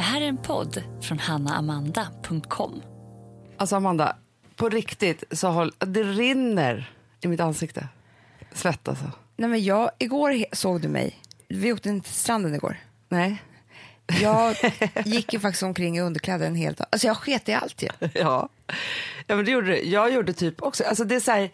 [0.00, 2.82] Det här är en podd från hannaamanda.com.
[3.56, 4.16] Alltså Amanda,
[4.56, 7.88] på riktigt så håll, det rinner i mitt ansikte.
[8.52, 9.04] Svett alltså.
[9.36, 11.22] Nej, men jag, igår såg du mig.
[11.48, 12.76] Vi åkte inte till stranden igår.
[13.08, 13.42] Nej.
[14.20, 14.56] Jag
[15.04, 16.86] gick ju faktiskt omkring i underkläder en hel dag.
[16.90, 17.88] Alltså jag sket i allt ju.
[18.14, 18.48] Ja.
[19.26, 19.82] ja, men det gjorde det.
[19.82, 20.84] Jag gjorde typ också.
[20.84, 21.50] Alltså det är så här,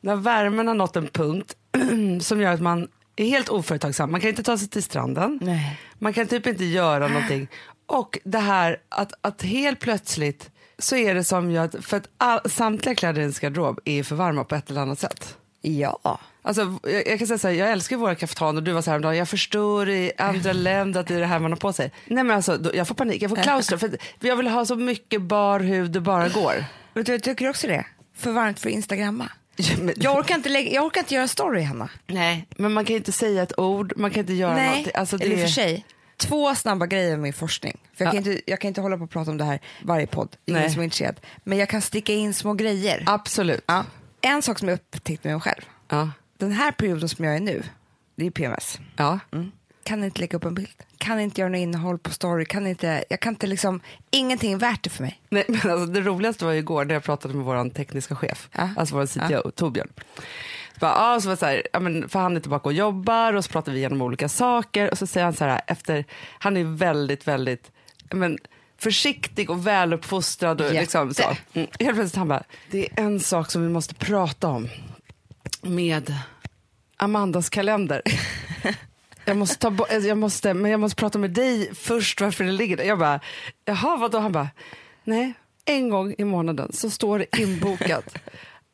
[0.00, 1.56] när värmen har nått en punkt
[2.20, 4.10] som gör att man är helt oföretagsam.
[4.12, 5.38] Man kan inte ta sig till stranden.
[5.42, 5.80] Nej.
[5.98, 7.48] Man kan typ inte göra någonting.
[7.90, 12.50] Och det här att, att helt plötsligt så är det som jag, för att all,
[12.50, 15.36] samtliga kläder i ens garderob är för varma på ett eller annat sätt.
[15.60, 16.18] Ja.
[16.42, 18.90] Alltså, jag, jag kan säga så här, jag älskar våra kaftan och du var så
[18.90, 21.72] här häromdagen, jag förstår i andra länder att det är det här man har på
[21.72, 21.92] sig.
[22.06, 24.64] Nej men alltså, då, jag får panik, jag får klaustro, för att jag vill ha
[24.66, 26.64] så mycket bar hud det bara går.
[26.94, 27.84] Vet du, jag tycker också det.
[28.16, 29.28] För varmt för Instagramma.
[29.56, 31.88] Ja, men- Jag orkar inte, lägga, jag orkar inte göra story, Hanna.
[32.06, 34.92] Nej, men man kan inte säga ett ord, man kan inte göra Nej, någonting.
[34.94, 35.84] Alltså, det eller för sig.
[36.20, 37.80] Två snabba grejer med min forskning.
[37.94, 38.22] För jag, Ja.
[38.22, 40.36] kan inte, jag kan inte hålla på och prata om det här varje podd.
[40.44, 40.70] Ingen Nej.
[40.70, 41.20] som är intresserad.
[41.44, 43.02] Men jag kan sticka in små grejer.
[43.06, 43.64] Absolut.
[43.66, 43.84] Ja.
[44.20, 45.62] En sak som jag upptäckt med mig själv.
[45.88, 46.10] Ja.
[46.38, 47.62] Den här perioden som jag är nu,
[48.16, 48.78] det är PMS.
[48.96, 49.18] ja.
[49.32, 49.50] Mm.
[49.90, 50.68] Kan inte lägga upp en bild.
[50.98, 52.44] Kan inte göra något innehåll på story.
[52.44, 55.20] Kan inte, jag kan inte liksom, ingenting är värt det för mig.
[55.28, 58.48] Nej, men alltså, det roligaste var ju igår när jag pratade med vår tekniska chef,
[58.52, 58.68] Ja.
[58.76, 59.88] alltså vår CTO, Torbjörn.
[60.74, 63.32] Så bara, ah, så var så här, ja, men, för han är tillbaka och jobbar
[63.32, 66.04] och så pratar vi igenom olika saker och så säger han så här, efter,
[66.38, 67.70] han är väldigt, väldigt
[68.10, 68.38] ja, men,
[68.78, 70.60] försiktig och väluppfostrad.
[70.60, 70.80] Och Jätte.
[70.80, 71.22] liksom, så.
[71.22, 71.68] Mm.
[71.80, 74.68] Helt plötsligt han bara, det är en sak som vi måste prata om
[75.62, 76.14] med
[76.96, 78.02] Amandas kalender.
[79.30, 82.44] Jag måste ta bo- alltså, jag måste, men jag måste prata med dig först varför
[82.44, 82.84] det ligger där.
[82.84, 83.20] Jag bara,
[83.64, 84.18] jaha vadå?
[84.18, 84.48] Han bara,
[85.04, 88.14] nej, en gång i månaden så står det inbokat.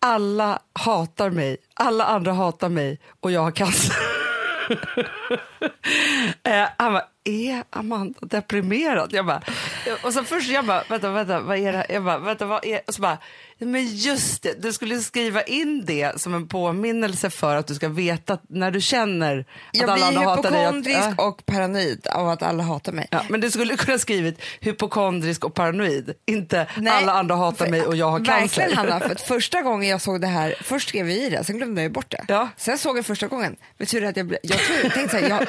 [0.00, 3.96] Alla hatar mig, alla andra hatar mig och jag har cancer.
[6.42, 9.12] eh, han bara, är Amanda deprimerad?
[9.12, 9.40] Jag bara,
[10.02, 11.86] och så först jag bara, vänta, vänta, vad är det här?
[11.92, 13.18] Jag bara, vänta, vad är Och så bara,
[13.58, 17.88] men just det, du skulle skriva in det som en påminnelse för att du ska
[17.88, 20.64] veta att när du känner att Jag alla andra blir hatar dig.
[20.64, 21.24] att- hypokondrisk ja.
[21.28, 23.08] och paranoid av att alla hatar mig.
[23.10, 27.70] Ja, men du skulle kunna skrivit hypokondrisk och paranoid, inte Nej, alla andra hatar för-
[27.70, 28.60] mig och jag har cancer.
[28.60, 31.44] Verkligen Hanna, för att första gången jag såg det här, först skrev vi i det,
[31.44, 32.24] sen glömde jag bort det.
[32.28, 32.48] Ja.
[32.56, 35.24] Sen såg jag första gången, betyder det att jag, blev- jag, tror, jag tänkte så
[35.26, 35.46] här, jag,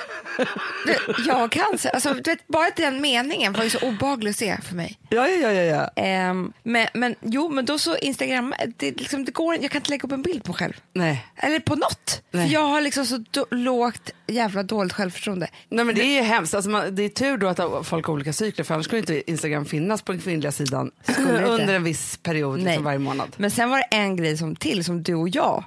[1.27, 1.89] jag har cancer.
[1.93, 4.97] Alltså, du vet, bara den meningen var ju så obehaglig att se för mig.
[5.09, 6.03] Ja, ja, ja, ja.
[6.03, 9.89] Ehm, men, men jo, men då så Instagram, det, liksom, det går, jag kan inte
[9.89, 10.73] lägga upp en bild på själv.
[10.93, 11.25] Nej.
[11.35, 12.21] Eller på något.
[12.31, 12.47] Nej.
[12.47, 15.47] För jag har liksom så då, lågt jävla dåligt självförtroende.
[15.69, 16.53] Nej, men det är ju hemskt.
[16.53, 19.31] Alltså, man, det är tur då att folk har olika cykler för annars skulle inte
[19.31, 20.91] Instagram finnas på den kvinnliga sidan
[21.47, 23.35] under en viss period liksom varje månad.
[23.37, 25.63] Men sen var det en grej som till som du och jag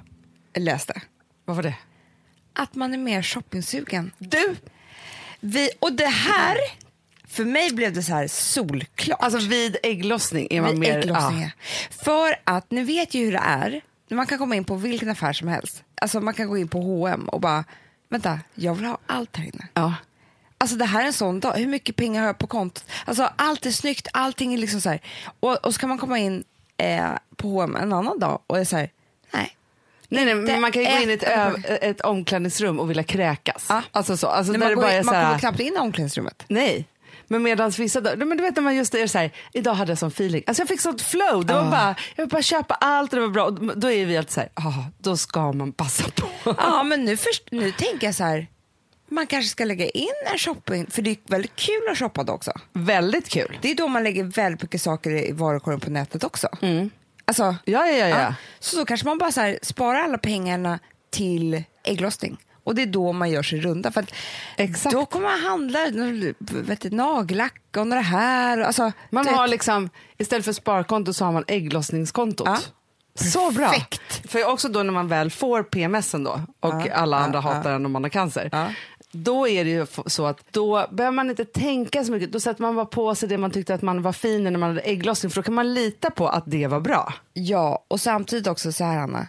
[0.55, 1.01] läste.
[1.45, 1.75] Vad var det?
[2.53, 4.11] Att man är mer shoppingsugen.
[4.17, 4.55] Du!
[5.39, 6.57] Vi, och det här,
[7.31, 9.19] för mig blev det så här solklart.
[9.21, 10.97] Alltså vid ägglossning är man Vid mer...
[10.97, 11.51] ägglossningen.
[11.89, 13.81] För att ni vet ju hur det är.
[14.09, 15.83] Man kan komma in på vilken affär som helst.
[16.01, 17.63] Alltså man kan gå in på H&M och bara,
[18.09, 19.67] vänta, jag vill ha allt här inne.
[19.73, 19.93] Ja.
[20.57, 21.53] Alltså det här är en sån dag.
[21.53, 22.85] Hur mycket pengar har jag på kontot?
[23.05, 25.01] Alltså allt är snyggt, allting är liksom så här.
[25.39, 26.43] Och, och så kan man komma in
[26.77, 28.89] eh, på H&M en annan dag och är så här,
[29.33, 29.57] nej.
[30.09, 31.23] Nej, nej, men man kan ju gå in i ett,
[31.83, 33.65] ett omklädningsrum och vilja kräkas.
[33.69, 33.81] Ja.
[33.91, 34.27] Alltså så.
[34.27, 36.43] Alltså Nej, man går, man kommer knappt in i omklädningsrummet.
[36.47, 36.87] Nej.
[37.31, 39.91] Men medan vissa dagar, men du vet när man just är så här, idag hade
[39.91, 40.43] jag sån feeling.
[40.47, 41.45] Alltså jag fick sånt flow.
[41.45, 41.69] Det var Ah.
[41.71, 43.45] bara, jag vill bara köpa allt och det var bra.
[43.45, 46.27] Och Då är vi alltid så här, ah, då ska man passa på.
[46.57, 48.47] Ja, men nu, först, nu tänker jag så här,
[49.09, 52.33] man kanske ska lägga in en shopping, för det är väldigt kul att shoppa då
[52.33, 52.51] också.
[52.73, 53.57] Väldigt kul.
[53.61, 56.47] Det är då man lägger väldigt mycket saker i varukorgen på nätet också.
[57.25, 58.07] Alltså, Ja, ja, ja.
[58.07, 58.35] ja.
[58.59, 60.79] Så då kanske man bara så här, sparar alla pengarna
[61.11, 62.37] till ägglossning.
[62.63, 63.91] Och det är då man gör sig runda.
[63.91, 64.05] För
[64.57, 64.95] Exakt.
[64.95, 65.79] Då kommer man handla
[66.49, 68.57] vet du, nagellack och det här.
[68.57, 72.47] Alltså, Man har liksom, istället för sparkonto så har man ägglossningskontot.
[72.47, 72.59] Ja.
[73.15, 73.67] Så bra.
[73.69, 74.31] Perfekt.
[74.31, 77.41] För också då när man väl får PMS då och Ja, alla andra ja.
[77.53, 78.75] hatar en om man har cancer.
[79.11, 82.31] Då är det ju så att då behöver man inte tänka så mycket.
[82.31, 84.59] Då sätter man bara på sig det man tyckte att man var fin i när
[84.59, 85.29] man hade ägglossning.
[85.29, 87.13] För då kan man lita på att det var bra.
[87.33, 89.27] Ja, och samtidigt också så här Anna.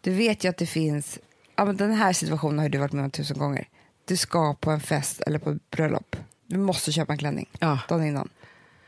[0.00, 1.18] Du vet ju att det finns,
[1.56, 3.68] ja men den här situationen har du varit med om tusen gånger.
[4.04, 6.16] Du ska på en fest eller på ett bröllop.
[6.46, 7.78] Du måste köpa en klänning Ja.
[7.88, 8.28] dagen innan.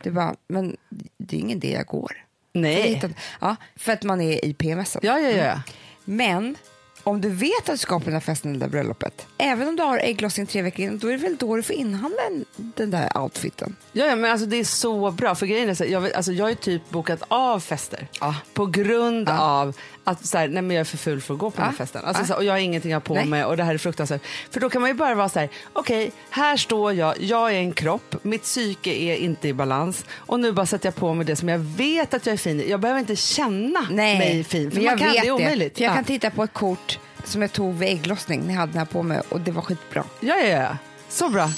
[0.02, 0.76] Du bara, men
[1.18, 2.12] det är ingen idé jag går.
[2.52, 2.94] För, Nej.
[2.94, 4.96] hittar- ja, för att man är i PMS.
[5.02, 5.60] Ja, ja, ja.
[6.04, 6.56] Men
[7.06, 9.68] om du vet att du ska på den här festen eller det där bröllopet, även
[9.68, 12.22] om du har ägglossning tre veckor innan, då är det väl då du får inhandla
[12.30, 13.76] en- den där outfiten.
[13.92, 15.34] Ja, ja, men alltså det är så bra.
[15.34, 18.34] För grejen är så, jag, vet- alltså, jag har ju typ bokat av fester Ja.
[18.54, 19.38] på grund Ja.
[19.40, 19.76] av
[20.08, 21.76] Att så här, nej men jag är för ful för att gå på den här
[21.76, 22.04] festen.
[22.04, 23.26] Alltså, så här, och jag har ingenting att ha på Nej.
[23.26, 24.20] mig och det här är fruktansvärt.
[24.50, 27.58] För då kan man ju bara vara så här, okej, här står jag, jag är
[27.58, 31.26] en kropp, mitt psyke är inte i balans och nu bara sätter jag på mig
[31.26, 32.70] det som jag vet att jag är fin i.
[32.70, 35.32] Jag behöver inte känna Nej, mig fin, för men man jag kan, vet det är
[35.32, 35.76] omöjligt.
[35.76, 35.94] För jag ja.
[35.94, 36.95] kan titta på ett kort
[37.26, 38.40] som jag tog vid ägglossning.
[38.46, 40.04] Ni hade den här på mig och det var skitbra.
[40.20, 40.76] ja, ja, ja.
[41.08, 41.50] Så bra.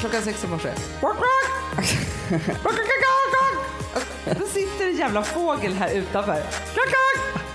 [0.00, 0.68] Klockan sex i morse.
[4.38, 6.42] Då sitter en jävla fågel här utanför.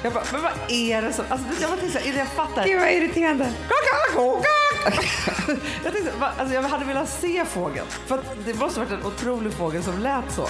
[0.04, 1.26] Jag bara, men vad är det som...
[1.30, 2.66] Alltså, jag bara tänkte så här, jag fattar.
[2.66, 3.52] Gud vad irriterande.
[5.84, 7.88] Jag, tänkte, alltså, jag hade velat se fågeln.
[8.06, 10.48] För att det måste varit en otrolig fågel som lät så.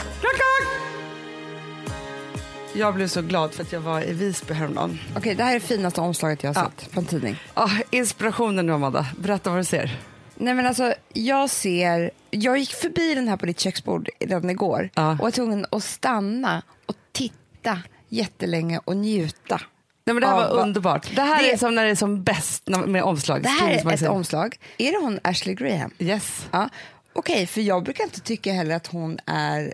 [2.76, 5.00] Jag blev så glad för att jag var i Visby häromdagen.
[5.18, 6.72] Okej, det här är det finaste omslaget jag har Ja.
[6.80, 7.36] sett på en tidning.
[7.54, 9.06] Ah, inspirationen nu, Amanda.
[9.18, 10.00] Berätta vad du ser.
[10.36, 12.12] Nej men alltså, jag ser...
[12.30, 15.12] Jag gick förbi den här på ditt köksbord redan igår Ja.
[15.12, 17.80] och var tvungen att stanna och titta
[18.10, 19.62] jättelänge och njuta.
[20.06, 21.16] Nej, men det här var underbart.
[21.16, 23.44] Det här Det- är som när det är som bäst med omslag.
[23.44, 24.56] Det här är ett omslag.
[24.78, 25.92] Är det hon Ashley Graham?
[26.00, 26.48] Yes.
[26.52, 26.70] Ja.
[27.14, 29.74] Okej, för jag brukar inte tycka heller att hon är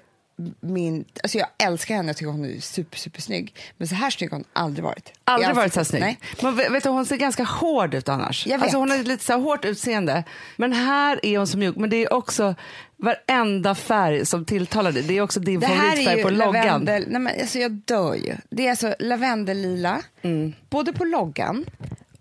[0.59, 1.05] min...
[1.23, 3.55] Alltså jag älskar henne, jag tycker hon är super, super snygg.
[3.77, 5.11] Men så här snygg har hon aldrig varit.
[5.23, 6.17] Aldrig varit så här snygg.
[6.41, 8.47] Men vet du, hon ser ganska hård ut annars.
[8.47, 8.63] Jag vet.
[8.63, 10.23] Alltså, hon har lite så här hårt utseende.
[10.55, 11.75] Men här är hon så mjuk.
[11.75, 12.55] Men det är också
[12.97, 15.03] varenda färg som tilltalar dig.
[15.03, 16.53] Det är också din Det här favoritfärg på loggan.
[16.53, 17.05] lavendel...
[17.09, 18.35] Nej men alltså jag dör ju.
[18.49, 20.53] Det är alltså lavendellila, Mm.
[20.69, 21.65] både på loggan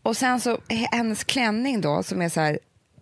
[0.03, 2.59] och sen så hennes klänning då som är så här...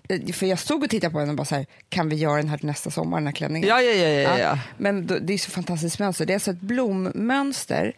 [0.09, 2.37] eh, För jag stod och tittade på den och bara så här, kan vi göra
[2.37, 3.69] den här till nästa sommar, den här klänningen?
[3.69, 4.59] Ja, ja, ja, ja, ja.
[4.79, 6.27] Men då, det är så fantastiskt mönster.
[6.27, 7.93] Det är alltså ett blommönster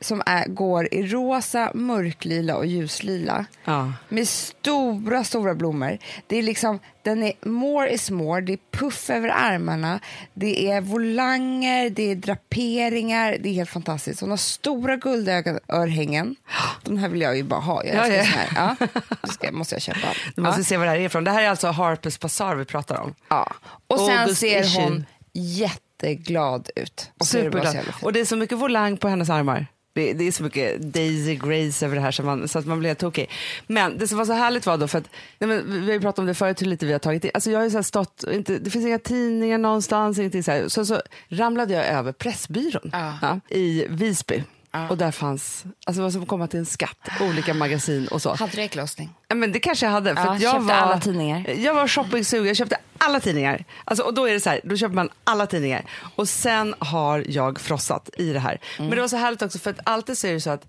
[0.00, 3.44] som är, går i rosa, mörklila och ljuslila.
[3.64, 3.92] Ja.
[4.08, 5.98] Med stora, stora blommor.
[6.26, 10.00] Det är liksom, den är more is more, det är puff över armarna,
[10.34, 14.20] det är volanger, det är draperingar, det är helt fantastiskt.
[14.20, 16.36] Hon har stora guldörhängen.
[16.82, 17.84] De här vill jag ju bara ha.
[17.84, 18.50] Jag Ja, älskar ja.
[18.50, 18.76] här.
[18.80, 18.86] Ja,
[19.22, 20.08] det ska, måste jag köpa.
[20.36, 20.64] Du måste ja.
[20.64, 21.24] se vad det här är ifrån.
[21.24, 23.14] Det här är alltså Harpers Bazaar vi pratar om.
[23.28, 23.52] Ja.
[23.86, 27.10] Och sen August ser hon jätteglad ut.
[27.20, 27.76] Och Superglad.
[28.02, 29.66] Och det är så mycket volang på hennes armar.
[29.94, 32.78] Det, det är så mycket Daisy Grace över det här så, man, så att man
[32.78, 33.30] blir helt tokig.
[33.66, 36.00] Men det som var så härligt var då, för att, nej men, vi har ju
[36.00, 37.30] pratat om det förut hur lite vi har tagit in.
[37.34, 40.50] Alltså jag har ju så här stått, inte, det finns inga tidningar någonstans, ingenting så,
[40.50, 40.68] här.
[40.68, 42.90] så Så ramlade jag över Pressbyrån
[43.22, 43.40] Ja.
[43.48, 44.42] i Visby.
[44.90, 48.34] Och där fanns, alltså var som komma till en skatt, olika magasin och så.
[48.34, 49.14] Hade du ägglossning?
[49.28, 50.16] Ja, men det kanske jag hade.
[50.16, 51.50] För att jag köpte var, alla tidningar.
[51.50, 53.64] Jag var shoppingsugen, jag köpte alla tidningar.
[53.84, 55.84] Alltså, och då är det så här, då köper man alla tidningar.
[56.16, 58.60] Och sen har jag frossat i det här.
[58.78, 58.88] Mm.
[58.88, 60.66] Men det var så härligt också för att alltid så är det så att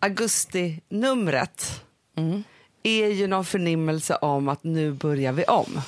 [0.00, 1.82] augusti-numret
[2.18, 2.44] Mm.
[2.82, 5.80] är ju någon förnimmelse om att nu börjar vi om.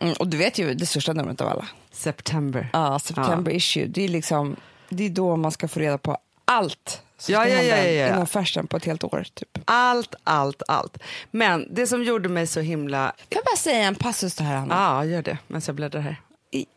[0.00, 1.68] Mm, och du vet ju det största numret av alla.
[1.92, 2.68] September.
[2.72, 3.86] Ja, September issue.
[3.86, 4.56] Det är, liksom,
[4.88, 8.08] det är då man ska få reda på allt som Ja, ja, ja, ja, ja.
[8.08, 9.26] inom fashion på ett helt år.
[9.34, 9.58] Typ.
[9.64, 10.98] Allt, allt, allt.
[11.30, 13.06] Men det som gjorde mig så himla...
[13.28, 14.74] Kan jag bara säga en passus det här, Anna?
[14.74, 16.20] Ja, gör det medan jag bläddrar här.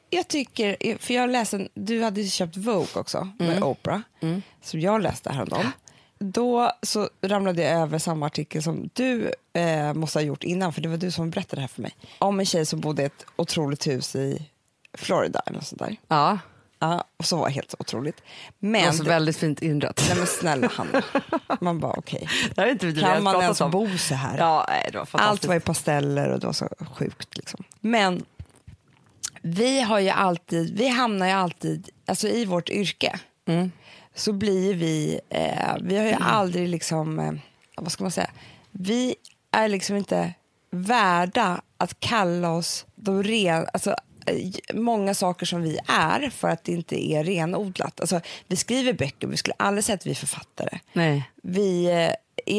[0.09, 3.63] Jag tycker, för jag läste, du hade ju köpt Vogue också med Mm.
[3.63, 3.99] Oprah,
[4.61, 5.71] som jag läste häromdagen.
[6.19, 10.81] Då så ramlade jag över samma artikel som du eh, måste ha gjort innan, för
[10.81, 11.95] det var du som berättade det här för mig.
[12.19, 14.49] Om en tjej som bodde i ett otroligt hus i
[14.93, 15.95] Florida eller något sånt där.
[16.07, 16.39] Ja,
[16.79, 18.17] Ja, och så var helt otroligt.
[18.17, 18.23] det
[18.67, 20.03] Men, var så väldigt fint inrett.
[20.07, 21.01] nej men snälla Hanna,
[21.61, 22.29] man bara okej.
[22.55, 23.71] Det vi Kan man ens om.
[23.71, 24.37] bo så här?
[24.37, 25.07] Ja, nej, det var.
[25.13, 27.37] Allt var i pasteller och det var så sjukt.
[27.37, 27.63] Liksom.
[27.79, 28.25] Men
[29.41, 33.19] vi har ju alltid, vi hamnar ju alltid, alltså i vårt yrke,
[34.15, 37.31] så blir vi, eh, vi har ju aldrig liksom, eh,
[37.77, 38.29] vad ska man säga,
[38.71, 39.15] vi
[39.51, 40.33] är liksom inte
[40.71, 43.95] värda att kalla oss de ren, alltså
[44.73, 47.99] många saker som vi är för att det inte är renodlat.
[48.01, 50.79] Alltså, vi skriver böcker, vi skulle aldrig säga att vi är författare.
[50.93, 51.23] Nej.
[51.43, 52.11] Vi eh,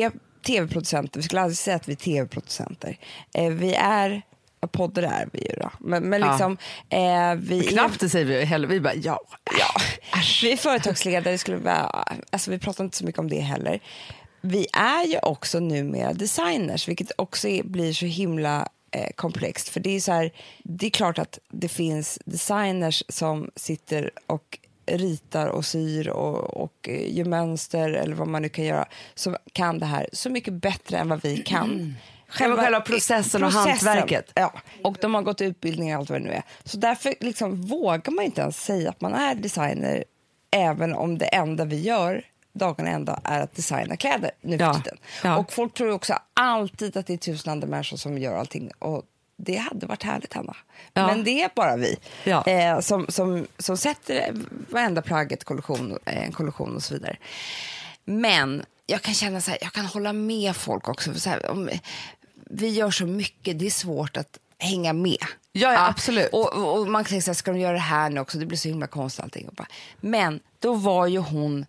[0.03, 0.13] är
[0.47, 2.99] tv-producenter, vi skulle aldrig säga att vi är tv-producenter.
[3.35, 4.23] Eh, Vi är,
[4.61, 6.31] ja, poddar är vi ju då, men, men Ja.
[6.31, 6.57] liksom
[6.91, 8.69] eh, vi Knappt det säger vi heller.
[8.69, 9.21] Vi bara ja.
[9.59, 9.81] ja,
[10.43, 13.81] vi är företagsledare, skulle vara, alltså vi pratar inte så mycket om det heller.
[14.41, 19.69] Vi är ju också numera designers, vilket också är, blir så himla eh, komplext.
[19.69, 20.31] För det är så här,
[20.63, 26.89] det är klart att det finns designers som sitter och ritar och syr och, och
[26.89, 30.53] eh, gör mönster eller vad man nu kan göra som kan det här så mycket
[30.55, 31.95] bättre än vad vi kan.
[32.29, 34.31] Själva- själva processen och hantverket.
[34.35, 34.53] Ja,
[34.83, 36.43] och de har gått utbildningar och allt vad det nu är.
[36.65, 40.05] Så därför liksom vågar man inte ens säga att man är designer
[40.51, 42.23] även om det enda vi gör
[42.59, 44.99] dagarna ända är att designa kläder nu Ja, för tiden.
[45.25, 45.37] ja.
[45.37, 48.71] Och folk tror också alltid att det är tusen andra människor som gör allting.
[48.79, 49.03] Och
[49.37, 50.57] det hade varit härligt, Hanna.
[50.95, 51.07] Ja.
[51.07, 52.47] Men det är bara vi Ja.
[52.47, 54.35] eh, som, som, som sätter
[54.71, 57.17] varenda plagg i ett kollektion, eh, en kollektion och så vidare.
[58.05, 61.13] Men jag kan känna så här, jag kan hålla med folk också.
[61.13, 61.71] För så här, om,
[62.51, 65.17] vi gör så mycket, det är svårt att hänga med.
[65.53, 66.29] Ja, ja, absolut.
[66.33, 68.39] Och, och, och man kan säga, ska de göra det här nu också?
[68.39, 69.49] Det blir så himla konstigt allting.
[70.01, 71.67] Men då var ju hon,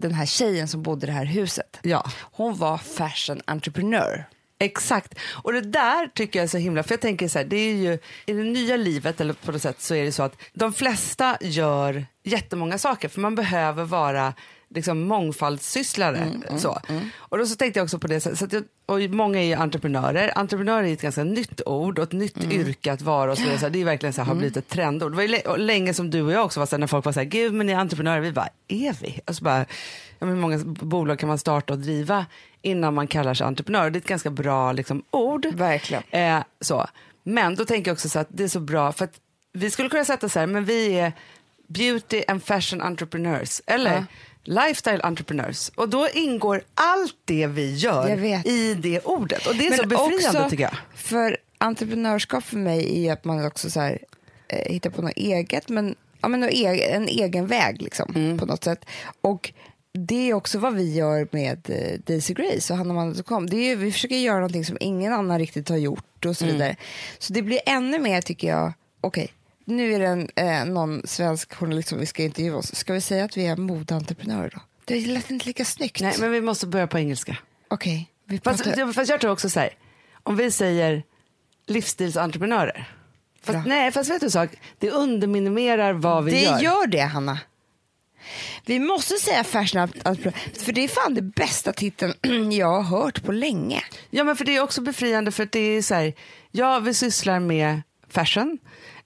[0.00, 2.10] den här tjejen som bodde i det här huset, Ja.
[2.32, 4.24] hon var fashion entreprenör.
[4.62, 5.14] Exakt.
[5.42, 7.74] Och det där tycker jag är så himla, för jag tänker så här, det är
[7.74, 7.92] ju
[8.26, 11.38] i det nya livet eller på något sätt så är det så att de flesta
[11.40, 14.34] gör jättemånga saker för man behöver vara
[14.74, 16.32] liksom mångfaldssysslare.
[16.58, 16.80] så.
[17.18, 19.54] Och då så tänkte jag också på det, så att jag, och många är ju
[19.54, 20.38] entreprenörer.
[20.38, 23.58] Entreprenörer är ett ganska nytt ord och ett nytt yrke att vara och så.
[23.58, 25.12] Så det är verkligen så här, har blivit ett trendord.
[25.12, 27.12] Det var ju länge som du och jag också var så här, när folk var
[27.12, 29.20] så här, gud men ni är entreprenörer, vi bara, är vi?
[29.26, 29.66] Och så bara,
[30.18, 32.26] ja, hur många bolag kan man starta och driva
[32.62, 33.90] innan man kallar sig entreprenör?
[33.90, 35.46] Det är ett ganska bra liksom, ord.
[35.46, 36.02] Verkligen.
[36.10, 36.86] Eh, så.
[37.22, 39.14] Men då tänker jag också så att det är så bra, för att
[39.52, 41.12] vi skulle kunna sätta så här, men vi är
[41.68, 44.04] beauty and fashion entrepreneurs, eller Ja.
[44.50, 45.70] Lifestyle entrepreneurs.
[45.74, 48.08] Och då ingår allt det vi gör
[48.46, 49.46] i det ordet.
[49.46, 50.76] Och det är så Men befriande också tycker jag.
[50.94, 53.98] För entreprenörskap för mig är att man också så här,
[54.48, 58.38] eh, hittar på något eget, men, ja, men en egen väg liksom, Mm.
[58.38, 58.84] på något sätt.
[59.20, 59.52] Och
[59.92, 62.78] det är också vad vi gör med eh, Daisy Grace och
[63.56, 66.56] är ju, vi försöker göra någonting som ingen annan riktigt har gjort och så Mm.
[66.56, 66.76] vidare.
[67.18, 69.32] Så det blir ännu mer tycker jag, okej,
[69.70, 72.74] nu är det en, eh, någon svensk journalist som vi ska intervjua oss.
[72.74, 74.60] Ska vi säga att vi är modeentreprenörer då?
[74.84, 76.00] Det lät inte lika snyggt.
[76.00, 77.36] Nej, men vi måste börja på engelska.
[77.68, 78.92] Okej, vi Fast, pratar...
[78.92, 79.70] fast jag tror också så här,
[80.22, 81.02] om vi säger
[81.66, 82.94] livsstilsentreprenörer.
[83.42, 83.62] Fast, Bra.
[83.66, 84.50] nej, fast vet du en sak?
[84.78, 86.60] Det underminimerar vad vi det gör.
[86.60, 86.86] gör.
[86.86, 87.38] det, Hanna.
[88.66, 89.88] Vi måste säga fashion
[90.54, 92.14] för det är fan det bästa titeln
[92.52, 93.84] jag har hört på länge.
[94.10, 96.14] Ja, men för det är också befriande för att det är så här,
[96.50, 98.58] ja, vi sysslar med fashion.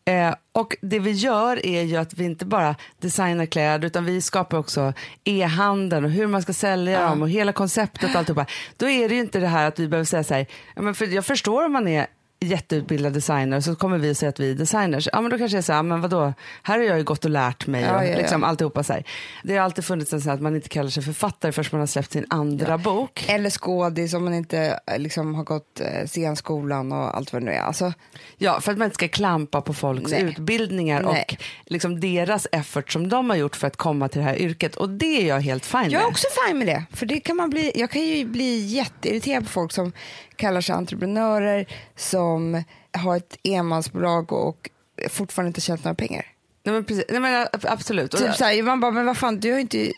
[0.05, 4.21] Eh, och det vi gör är ju att vi inte bara designar kläder utan vi
[4.21, 4.93] skapar också
[5.25, 8.47] e-handeln och hur man ska sälja dem och hela konceptet och alltihopa.
[8.77, 10.47] Då är det ju inte det här att vi behöver säga så här,
[10.77, 12.07] ja, men för jag förstår om man är
[12.45, 15.09] jätteutbildad designer så kommer vi säga att vi är designers.
[15.13, 16.33] Ja men då kanske jag säger, men vadå,
[16.63, 18.17] här har jag ju gått och lärt mig Ja, och ja, ja.
[18.19, 19.05] liksom alltihopa så här.
[19.43, 21.81] Det har alltid funnits en sån här att man inte kallar sig författare förrän man
[21.81, 23.25] har släppt sin andra bok.
[23.29, 27.47] Eller skådis om man inte eh, liksom, har gått eh, scenskolan och allt vad det
[27.47, 27.61] nu är.
[27.61, 27.93] Alltså,
[28.37, 30.23] Ja, för att man inte ska klampa på folks Nej.
[30.23, 31.25] utbildningar Nej.
[31.29, 31.37] och
[31.67, 34.77] liksom deras effort som de har gjort för att komma till det här yrket.
[34.77, 36.07] Och det är jag helt fine jag är med.
[36.07, 36.85] också fine med det.
[36.93, 39.93] För det kan man bli, jag kan ju bli jätteirriterad på folk som
[40.37, 42.63] kallar sig entreprenörer som
[42.93, 44.71] har ett enmansbolag och
[45.11, 46.34] fortfarande inte tjänat några pengar.
[46.67, 47.05] Nej, men precis.
[47.09, 48.11] Nej, men ab- absolut.
[48.11, 49.93] Typ såhär, man bara, men vad fan, du är inte,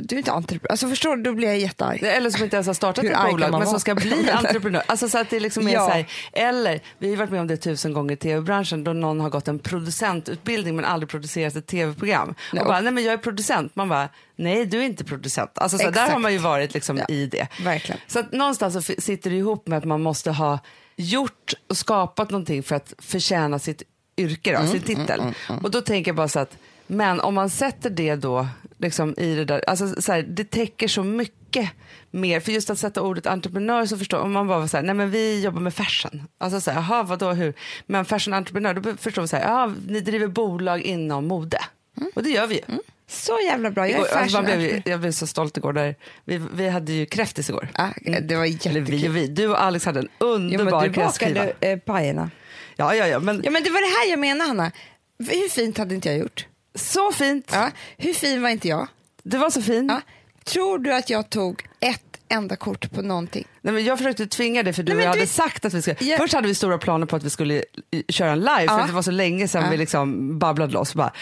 [0.00, 0.70] du är inte entreprenör.
[0.70, 2.02] Alltså förstår du, då blir jag jättearg.
[2.02, 4.82] Eller som inte ens har startat Hur ett bolag men som ska bli entreprenör.
[4.86, 5.86] Alltså så att det liksom är Ja.
[5.86, 8.92] så här, eller, vi har ju varit med om det tusen gånger i tv-branschen då
[8.92, 12.34] någon har gått en producentutbildning men aldrig producerat ett tv-program.
[12.52, 13.76] Nej, Och bara, nej men jag är producent.
[13.76, 15.50] Man bara, nej du är inte producent.
[15.58, 17.48] Alltså så här, där har man ju varit liksom Ja, i det.
[17.64, 18.00] verkligen.
[18.06, 20.58] Så att någonstans så sitter det ihop med att man måste ha
[20.96, 23.82] gjort och skapat någonting för att förtjäna sitt
[24.20, 25.22] yrke, Mm, då, sin titel.
[25.62, 26.56] Och då tänker jag bara så att,
[26.86, 28.48] men om man sätter det då
[28.78, 31.70] liksom i det där, alltså så här, det täcker så mycket
[32.10, 34.94] mer, för just att sätta ordet entreprenör så förstår om man bara så här, nej
[34.94, 36.22] men vi jobbar med fashion.
[36.38, 37.54] Alltså så här, jaha vadå hur,
[37.86, 41.58] men fashion entreprenör, då förstår vi så här, ja ni driver bolag inom mode.
[42.14, 42.62] Och det gör vi ju.
[43.10, 43.88] Så jävla bra.
[43.88, 45.94] Jag är Igår, alltså blev, fashion jag blev så stolt igår, där
[46.24, 47.68] vi, vi hade ju kräftis igår.
[47.74, 47.90] Ja,
[48.22, 49.08] det var Eller vi jättekul.
[49.10, 52.30] och vi, du och Alex hade en underbar men du bakade eh, pajerna.
[52.80, 54.72] Ja, ja, ja, men Ja, men det var det här jag menar, Hanna.
[55.18, 56.46] Hur fint hade inte jag gjort?
[56.74, 57.50] så fint.
[57.52, 57.70] Ja.
[57.96, 58.88] Hur fin var inte jag?
[59.22, 59.90] Det var så fint.
[59.92, 60.00] Ja.
[60.44, 63.46] Tror du att jag tog ett enda kort på någonting?
[63.60, 65.74] Nej, men jag försökte tvinga dig för du Nej, men jag du hade sagt att
[65.74, 65.96] vi skulle.
[66.00, 66.16] Ja.
[66.18, 68.68] Först hade vi stora planer på att vi skulle i- köra en live Ja.
[68.68, 69.70] för att det var så länge sedan Ja.
[69.70, 70.94] vi liksom babblade loss.
[70.94, 71.12] Bara,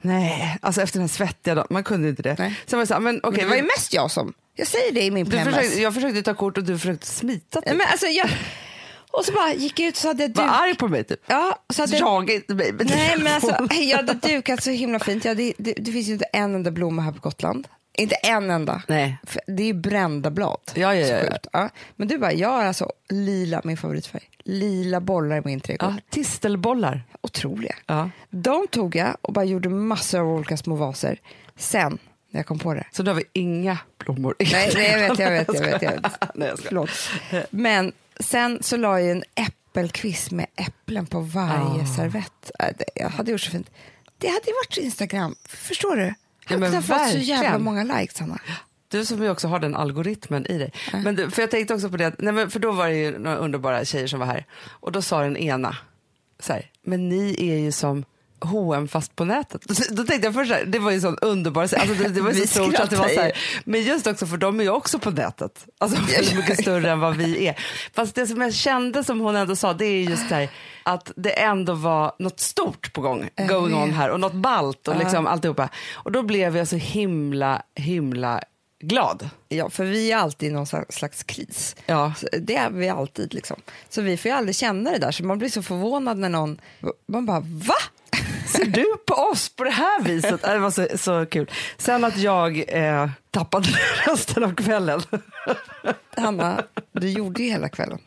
[0.00, 2.36] nej, alltså efter den här svettiga dagen, man kunde inte det.
[2.38, 2.60] Nej.
[2.66, 3.42] Sen var det så här, men Men okej.
[3.42, 4.32] det var ju mest jag som...
[4.56, 5.54] Jag säger det i min du PMS.
[5.54, 7.60] försökte, jag försökte ta kort och du försökte smita.
[7.60, 7.72] Typ.
[7.76, 8.30] men alltså, jag...
[9.10, 10.52] Och så bara gick jag ut så hade jag Var duk...
[10.52, 11.20] arg på mig typ.
[11.26, 11.96] Ja, så hade...
[11.96, 12.72] Jag inte mig.
[12.72, 15.24] Men Nej men alltså, jag hade dukat så himla fint.
[15.24, 17.68] Jag hade, det, det finns ju inte en enda blomma här på Gotland.
[17.92, 18.82] Inte en enda.
[18.88, 19.18] Nej.
[19.26, 20.60] För Det är ju brända blad.
[20.74, 21.68] Ja, ja, ja, ja.
[21.96, 24.30] Men du bara, jag har alltså lila, min favoritfärg.
[24.44, 25.90] Lila bollar i min trädgård.
[25.90, 27.02] Ja, tistelbollar.
[27.20, 27.74] Otroliga.
[27.86, 28.10] Ja.
[28.30, 31.20] De tog jag och bara gjorde massor av olika små vaser.
[31.56, 31.98] Sen,
[32.30, 32.84] när jag kom på det.
[32.92, 34.34] Så då har vi inga blommor.
[34.52, 35.82] Nej, nej jag vet, jag vet, jag vet.
[35.82, 36.12] Jag vet.
[36.34, 36.68] Nej, jag ska.
[36.68, 36.90] Förlåt.
[37.50, 41.96] Men sen så la jag en äppelkvist med äpplen på varje Ah.
[41.96, 42.50] servett.
[42.58, 43.70] Äh, Jag hade gjort så fint.
[44.18, 46.02] Det hade ju varit Instagram, förstår du?
[46.02, 46.14] Jag Ja,
[46.48, 48.38] hade men kunnat fått så jävla många likes, Hanna.
[48.88, 50.72] Du som ju också har den algoritmen i dig.
[50.92, 53.18] Men du, för jag tänkte också på det, nej men för då var det ju
[53.18, 55.76] några underbara tjejer som var här och då sa den ena
[56.40, 58.04] så här, men ni är ju som
[58.40, 59.62] H&M fast på nätet.
[59.90, 62.46] Då tänkte jag först här, det var ju sån underbar, alltså det, det var så
[62.46, 63.32] stort att det var så här,
[63.64, 65.66] men just också för de är ju också på nätet.
[65.78, 67.58] Alltså väldigt mycket större än vad vi är.
[67.92, 70.48] Fast det som jag kände som hon ändå sa, det är just det här
[70.82, 74.96] att det ändå var något stort på gång, going on här och något balt och
[74.96, 75.68] liksom alltihopa.
[75.92, 78.40] Och då blev jag så himla, himla
[78.80, 79.30] glad.
[79.48, 81.76] Ja, för vi är alltid i någon slags, slags kris.
[81.86, 82.12] Ja.
[82.16, 83.34] Så det är vi alltid.
[83.34, 83.56] Liksom.
[83.88, 85.10] Så vi får ju aldrig känna det där.
[85.10, 86.60] Så man blir så förvånad när någon...
[87.08, 87.74] Man bara, va?
[88.46, 90.42] Ser du på oss på det här viset?
[90.42, 91.50] Det var så, så kul.
[91.78, 93.68] Sen att jag eh, tappade
[94.06, 95.02] resten av kvällen.
[96.16, 96.62] Hanna,
[96.92, 97.98] du gjorde ju hela kvällen.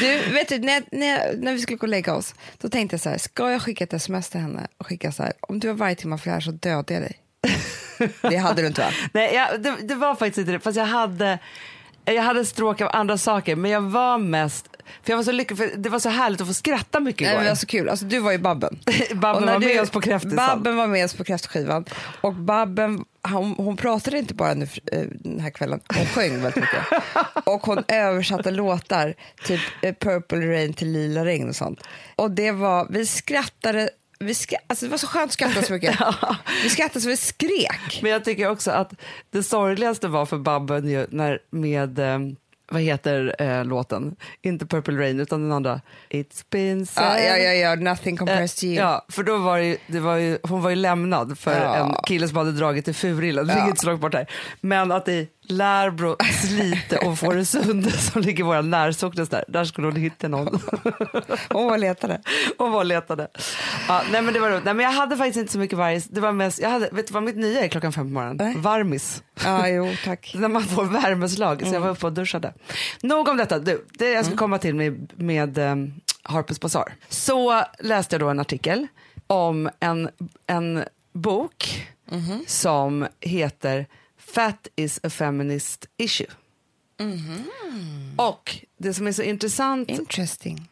[0.00, 3.00] Du, vet du, när, när, när vi skulle gå och lägga oss, då tänkte jag
[3.00, 5.68] så här, ska jag skicka ett sms till henne och skicka så här, om du
[5.68, 7.20] har varje timme för det här så dödar jag dig.
[8.22, 8.90] Det hade du inte va?
[9.12, 10.60] Nej, jag, det, det var faktiskt inte det.
[10.60, 11.38] Fast jag hade,
[12.04, 13.56] jag hade stråk av andra saker.
[13.56, 14.68] Men jag var mest...
[15.02, 17.28] För jag var så lycklig, för det var så härligt att få skratta mycket Nej,
[17.30, 17.36] igår.
[17.38, 17.88] men det var så kul.
[17.88, 18.78] Alltså, du var ju Babben.
[19.14, 20.48] Babben var med du- oss på kräftisdagen.
[20.62, 21.84] Babben var med oss på kräftskivan.
[22.20, 26.56] Och Babben, hon, hon pratade inte bara nu, eh, den här kvällen, hon sjöng väldigt
[26.56, 27.02] mycket.
[27.44, 31.80] Och hon översatte låtar, typ eh, Purple Rain till Lila regn och sånt.
[32.16, 35.72] Och det var, vi skrattade, vi skra, alltså det var så skönt att skratta så
[35.72, 35.98] mycket.
[36.62, 37.98] Vi skrattade så vi skrek.
[38.02, 38.92] Men jag tycker också att
[39.30, 42.18] det sorgligaste var för Babben ju när med, eh,
[42.70, 44.16] vad heter eh, låten?
[44.42, 45.80] Inte Purple Rain utan den andra.
[46.10, 47.24] It's been said.
[47.24, 48.74] Ja, ja, ja, ja, nothing Eh, compares to you.
[48.76, 51.76] Ja, för då var det, ju, det var ju, hon var ju lämnad för Ja.
[51.76, 53.46] en kille som hade dragit till Furillen.
[53.46, 53.72] Det Ja.
[53.84, 54.26] långt bort här.
[54.60, 56.16] Men att i Lärbro,
[56.46, 60.46] Slite och Fårösund som ligger i våra närsocknes där, där skulle hon hitta någon.
[61.48, 62.20] Hon var letade.
[62.58, 63.28] och var letade.
[63.88, 64.64] Ja, nej men det var roligt.
[64.64, 66.02] Nej, men jag hade faktiskt inte så mycket varg.
[66.10, 68.36] Det var mest, jag hade, vet du vad mitt nya är klockan fem på morgonen?
[68.36, 68.54] Nej.
[68.56, 69.22] Varmis.
[69.44, 70.32] Ja, jo, tack.
[70.38, 71.62] När man får värmeslag.
[71.66, 72.54] Så jag var uppe och duschade.
[73.02, 73.58] Nog om detta.
[73.58, 76.94] Du, det jag ska komma till med, med um, Harper's Bazaar.
[77.08, 78.86] Så läste jag då en artikel
[79.26, 80.10] om en,
[80.46, 81.86] en bok
[82.46, 83.86] som heter
[84.34, 86.26] Fat is a feminist issue.
[88.16, 89.90] Och det som är så intressant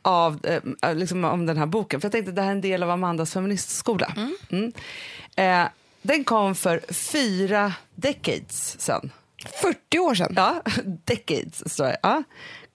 [0.02, 2.00] av, eh, liksom om den här boken.
[2.00, 4.14] För jag tänkte att det här är en del av Amandas feministskola.
[4.50, 4.72] Mm.
[5.36, 5.68] Eh,
[6.02, 9.10] den kom för fyra decades sedan.
[9.62, 10.32] 40 år sedan.
[10.36, 10.62] Ja,
[11.04, 11.98] decades står det.
[12.02, 12.22] Ja.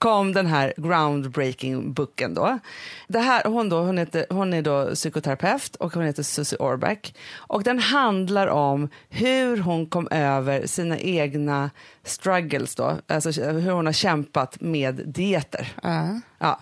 [0.03, 2.59] Kom den här groundbreaking boken då.
[3.07, 7.15] Det här, hon, då, hon, heter, hon är då psykoterapeut och hon heter Susie Orback.
[7.35, 11.71] Och den handlar om hur hon kom över sina egna
[12.03, 12.97] struggles då.
[13.07, 15.73] Alltså hur hon har kämpat med dieter.
[15.83, 16.19] Ja.
[16.39, 16.59] Ja.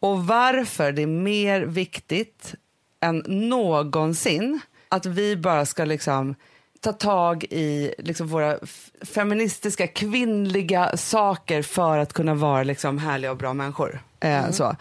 [0.00, 2.54] Och varför det är mer viktigt
[3.00, 6.34] än någonsin att vi bara ska liksom
[6.80, 8.58] ta tag i liksom våra
[9.00, 14.02] feministiska, kvinnliga saker för att kunna vara liksom härliga och bra människor.
[14.20, 14.76] Eh, så.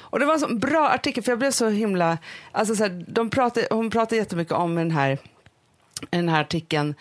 [0.00, 2.18] Och det var en sån bra artikel, för jag blev så himla...
[2.52, 5.18] Alltså så här, de pratade, hon pratade jättemycket om den här,
[6.10, 6.94] den här artikeln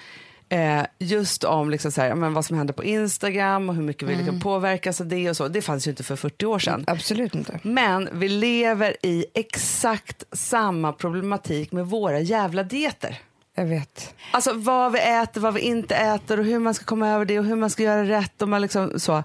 [0.51, 4.07] Eh, just om liksom så här, men vad som händer på Instagram och hur mycket
[4.09, 5.47] vi liksom påverkas av det och så.
[5.47, 6.83] Det fanns ju inte för 40 år sedan.
[6.87, 7.59] Absolut inte.
[7.63, 13.19] Men vi lever i exakt samma problematik med våra jävla dieter.
[13.59, 14.15] Jag vet.
[14.31, 17.39] Alltså vad vi äter, vad vi inte äter och hur man ska komma över det
[17.39, 18.41] och hur man ska göra rätt.
[18.41, 19.23] Och man liksom, så.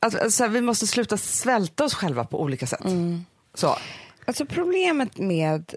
[0.00, 2.80] Alltså, alltså, vi måste sluta svälta oss själva på olika sätt.
[3.54, 3.76] Så.
[4.24, 5.74] Alltså problemet med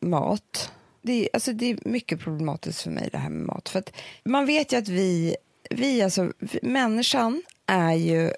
[0.00, 3.68] mat, det är, alltså det är mycket problematiskt för mig det här med mat.
[3.68, 3.92] För att
[4.24, 5.36] man vet ju att vi,
[5.70, 8.32] vi alltså, människan är ju,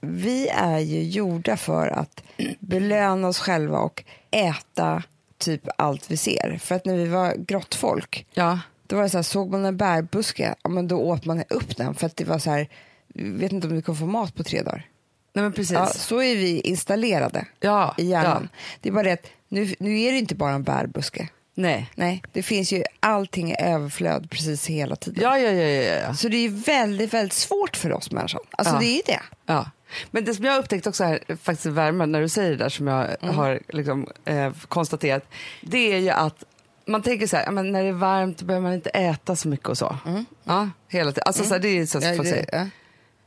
[0.00, 2.22] vi är ju gjorda för att
[2.58, 5.02] belöna oss själva och äta
[5.38, 6.58] typ allt vi ser.
[6.62, 8.58] För att när vi var grottfolk, Ja.
[8.86, 11.76] då var det så här, såg man en bärbuske, ja, men då åt man upp
[11.76, 12.68] den för att det var så här,
[13.14, 14.86] vet inte om du kan få mat på tre dagar.
[15.32, 15.72] Nej men precis.
[15.72, 18.48] Ja, så är vi installerade Ja, i hjärnan.
[18.52, 18.58] ja.
[18.80, 21.28] Det är bara det att nu, nu är det inte bara en bärbuske.
[21.54, 21.90] Nej.
[21.94, 25.22] Nej, det finns ju allting i överflöd precis hela tiden.
[25.22, 26.14] Ja, ja, ja, ja, ja.
[26.14, 28.40] Så det är väldigt, väldigt svårt för oss människor.
[28.50, 28.80] Alltså Ja.
[28.80, 29.20] det är det.
[29.46, 29.70] Ja.
[30.10, 32.56] Men det som jag har upptäckt också här, faktiskt i värmen, när du säger det
[32.56, 35.28] där som jag har liksom, eh, konstaterat,
[35.62, 36.44] det är ju att
[36.86, 39.68] man tänker så här, men när det är varmt behöver man inte äta så mycket
[39.68, 39.96] och så.
[40.44, 41.22] Ja, hela tiden.
[41.26, 42.48] Alltså, så här, det är så folk det- säger.
[42.52, 42.66] ja.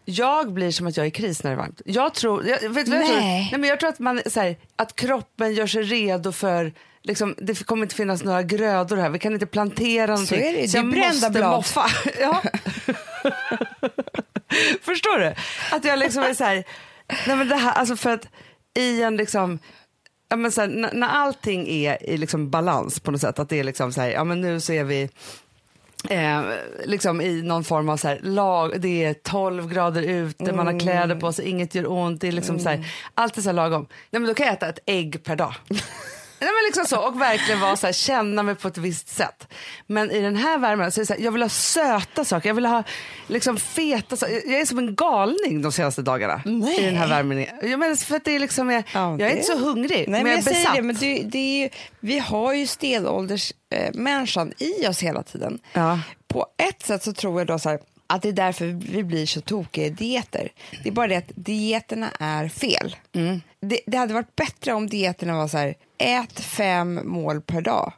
[0.06, 1.82] Jag blir som att jag är i kris när det är varmt.
[1.86, 3.17] Jag tror, jag, vet, du vad jag tror?
[3.19, 3.50] Nej.
[3.52, 7.63] Men jag tror att, man, så här, att kroppen gör sig redo för Liksom, det
[7.65, 10.39] kommer inte finnas några grödor här, vi kan inte plantera någonting.
[10.41, 11.52] är det, det är brända blad.
[11.52, 11.86] moffa.
[12.19, 12.41] Ja.
[14.82, 15.34] Förstår du?
[15.72, 16.64] Att jag liksom är så här,
[17.28, 18.28] nej men det här, alltså för att
[18.80, 19.60] i en liksom,
[20.30, 23.50] ja men så här, när, när allting är i liksom balans på något sätt, att
[23.50, 25.10] det är liksom så här, ja men nu så är vi
[26.10, 26.42] Eh,
[26.86, 30.80] liksom i någon form av så här, lag, det är 12 grader ute, man har
[30.80, 33.54] kläder på sig, inget gör ont, det är liksom så här, allt är så här
[33.54, 33.88] lagom.
[34.10, 35.56] Nej men då kan jag äta ett ägg per dag.
[36.41, 39.47] Nej, men liksom så, och verkligen vara så här, känna mig på ett visst sätt.
[39.88, 42.49] Men i den här värmen så är det så här, jag vill ha söta saker,
[42.49, 42.84] jag vill ha
[43.27, 44.41] liksom feta saker.
[44.45, 46.80] Jag är som en galning de senaste dagarna Nej.
[46.82, 47.45] i den här värmen.
[47.62, 50.23] Jag menar, för att det är liksom, jag, Ja, jag är inte så hungrig, Nej,
[50.23, 50.75] men jag är säger besatt.
[50.75, 55.60] det, men det, det är vi har ju stenåldersmänniskan i oss hela tiden.
[55.73, 55.99] Ja.
[56.27, 59.25] På ett sätt så tror jag då så här, att det är därför vi blir
[59.25, 60.49] så tokiga i dieter.
[60.84, 62.95] Det är bara det att dieterna är fel.
[63.13, 63.41] Mm.
[63.62, 67.94] Det, det hade varit bättre om dieterna var så här, ät fem mål per dag,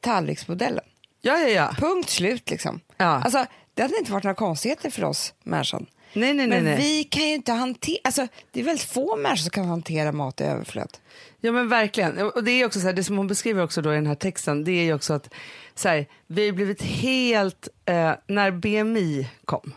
[0.00, 0.84] tallriksmodellen.
[1.20, 1.74] Ja, ja, ja.
[1.78, 2.80] Punkt slut liksom.
[2.96, 3.04] Ja.
[3.04, 5.86] Alltså, det hade inte varit några konstigheter för oss människan.
[6.12, 6.62] Nej, nej, nej.
[6.62, 6.76] Men nej.
[6.76, 10.40] vi kan ju inte hantera, alltså, det är väldigt få människor som kan hantera mat
[10.40, 10.98] i överflöd.
[11.40, 12.18] Ja men verkligen.
[12.18, 14.14] Och det är också så här, det som hon beskriver också då i den här
[14.14, 15.34] texten, det är ju också att
[15.74, 19.72] så här, vi har blivit helt, eh, när BMI kom,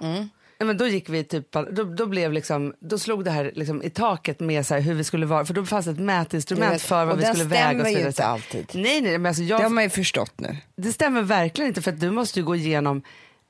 [0.58, 3.84] ja, men då gick vi typ, då, då blev liksom, då slog det här liksom
[3.84, 6.82] i taket med så hur vi skulle vara, för då fanns ett mätinstrument vet.
[6.82, 7.64] för vad vi den skulle väga.
[7.68, 8.08] stämmer Och så ju vidare.
[8.10, 8.68] inte alltid.
[8.74, 10.58] Nej, nej, men alltså jag, Det har man ju förstått nu.
[10.76, 13.02] det stämmer verkligen inte för att du måste ju gå igenom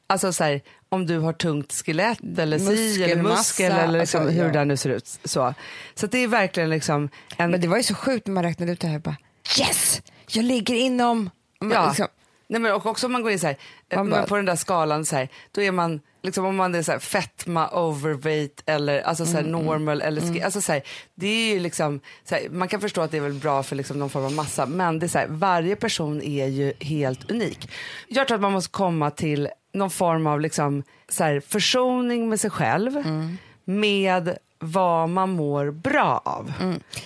[0.10, 4.36] Alltså så här, om du har tungt skelett eller si eller muskel eller liksom, alltså,
[4.36, 4.52] hur ja.
[4.54, 5.20] det nu ser ut.
[5.24, 5.54] Så,
[5.96, 8.72] så det är verkligen liksom en Men det var ju så sjukt när man räknade
[8.72, 9.00] ut det här.
[9.00, 9.16] Bara,
[9.60, 11.30] yes, jag ligger inom...
[11.62, 11.88] Man, Ja.
[11.88, 12.08] liksom,
[12.48, 13.58] Nej, men och också om man går in så här,
[13.96, 16.82] Man bara- på den där skalan så här, då är man, liksom, om man är
[16.82, 20.82] så här, fetma, overweight eller alltså, så här, Mm, normal eller ski, alltså, så här,
[21.16, 23.76] det är ju liksom, så här, man kan förstå att det är väl bra för
[23.76, 27.32] liksom, någon form av massa, men det är så här, varje person är ju helt
[27.32, 27.70] unik.
[28.08, 32.40] Jag tror att man måste komma till någon form av liksom, så här, försoning med
[32.40, 33.38] sig själv, Mm.
[33.66, 36.54] med vad man mår bra av.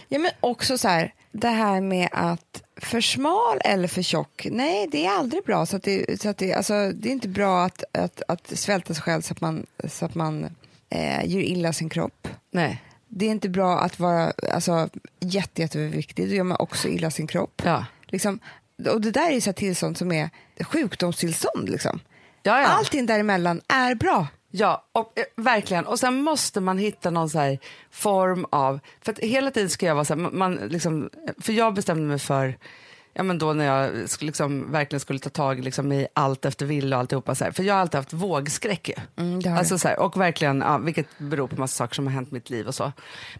[0.07, 4.87] ja, men också så här, det här med att för smal eller för tjock, nej
[4.91, 5.65] det är aldrig bra.
[5.65, 8.93] Så att det, så att det, alltså, det är inte bra att, att, att svälta
[8.93, 10.43] sig själv så att man, så att man
[10.89, 12.27] eh, gör illa sin kropp.
[12.51, 12.83] Nej.
[13.07, 14.89] Det är inte bra att vara alltså,
[15.19, 17.61] jätte, jätteviktig, då gör man också illa sin kropp.
[17.65, 17.85] Ja.
[18.05, 18.39] Liksom,
[18.89, 20.29] och det där är så tillstånd som är
[20.63, 21.69] sjukdomstillstånd.
[21.69, 21.99] Liksom.
[22.43, 22.67] Ja, ja.
[22.67, 24.27] Allting däremellan är bra.
[24.51, 25.85] Ja, och, eh, verkligen.
[25.85, 27.59] Och sen måste man hitta någon så här
[27.91, 28.79] form av...
[29.01, 32.19] För att hela tiden ska jag vara så här, man, liksom, för jag bestämde mig
[32.19, 32.57] för,
[33.13, 36.95] ja men då när jag liksom, verkligen skulle ta tag liksom, i allt efter ville
[36.95, 38.91] och alltihopa så här, för jag har alltid haft vågskräck.
[39.17, 42.29] Mm, alltså, så här, och verkligen, ja, vilket beror på massa saker som har hänt
[42.29, 42.91] i mitt liv och så.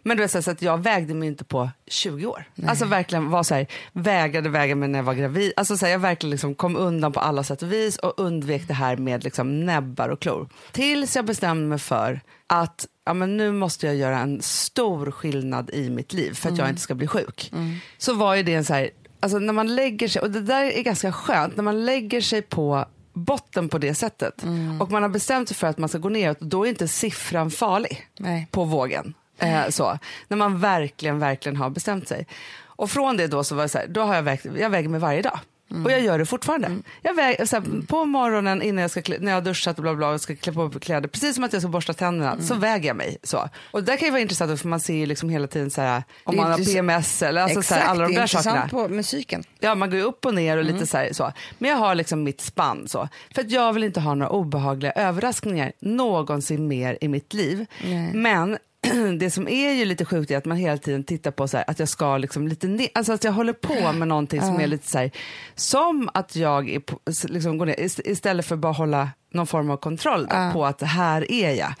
[0.02, 2.44] Men du vet, så, här, så att jag vägde mig inte på 20 år.
[2.66, 5.52] Alltså verkligen var så här, vägade väga mig när jag var gravid.
[5.56, 8.68] Alltså så här, jag verkligen liksom kom undan på alla sätt och vis och undvek
[8.68, 10.48] det här med liksom näbbar och klor.
[10.72, 15.70] Tills jag bestämde mig för att ja, men nu måste jag göra en stor skillnad
[15.70, 17.52] i mitt liv för att jag inte ska bli sjuk.
[17.98, 18.90] Så var ju det en så här,
[19.22, 22.42] alltså när man lägger sig, och det där är ganska skönt, när man lägger sig
[22.42, 24.44] på botten på det sättet
[24.80, 27.50] och man har bestämt sig för att man ska gå neråt, då är inte siffran
[27.50, 28.48] farlig Nej.
[28.50, 29.14] på vågen.
[29.38, 32.26] Eh, så, när man verkligen, verkligen har bestämt sig.
[32.64, 34.88] Och från det då så var det så här, då har jag vägt, jag väger
[34.88, 35.40] mig varje dag.
[35.84, 36.78] Och jag gör det fortfarande.
[37.02, 39.82] Jag väger, så här, på morgonen innan jag ska klä, när jag har duschat och
[39.82, 42.54] bla bla och ska klä på kläder, precis som att jag ska borsta tänderna, så
[42.54, 43.16] väger jag mig.
[43.22, 43.48] Så.
[43.70, 46.02] Och det kan ju vara intressant för man ser ju liksom hela tiden så här,
[46.24, 48.26] om Det är man har PMS eller alltså, så här, alla de det är där
[48.26, 48.56] sakerna.
[48.56, 49.44] intressant på musiken.
[49.60, 51.32] Ja, man går ju upp och ner och lite så, här, så.
[51.58, 53.08] Men jag har liksom mitt spann så.
[53.34, 57.66] För att jag vill inte ha några obehagliga överraskningar någonsin mer i mitt liv.
[57.84, 58.14] Nej.
[58.14, 58.58] Men
[59.18, 61.64] det som är ju lite sjukt är att man hela tiden tittar på så här,
[61.70, 64.66] att jag ska liksom lite ner, alltså att jag håller på med någonting som är
[64.66, 65.10] lite så här,
[65.54, 69.70] som att jag är på, liksom går ner, ist- istället för bara hålla någon form
[69.70, 71.74] av kontroll då, på att här är jag.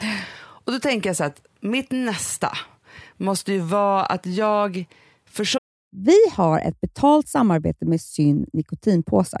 [0.64, 2.48] Och då tänker jag så att mitt nästa
[3.16, 4.84] måste ju vara att jag
[5.30, 5.62] försöker
[5.96, 9.40] Vi har ett betalt samarbete med Syn nikotinpåsar.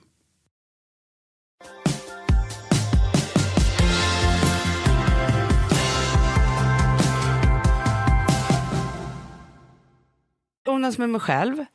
[10.67, 11.65] Jonas med mig själv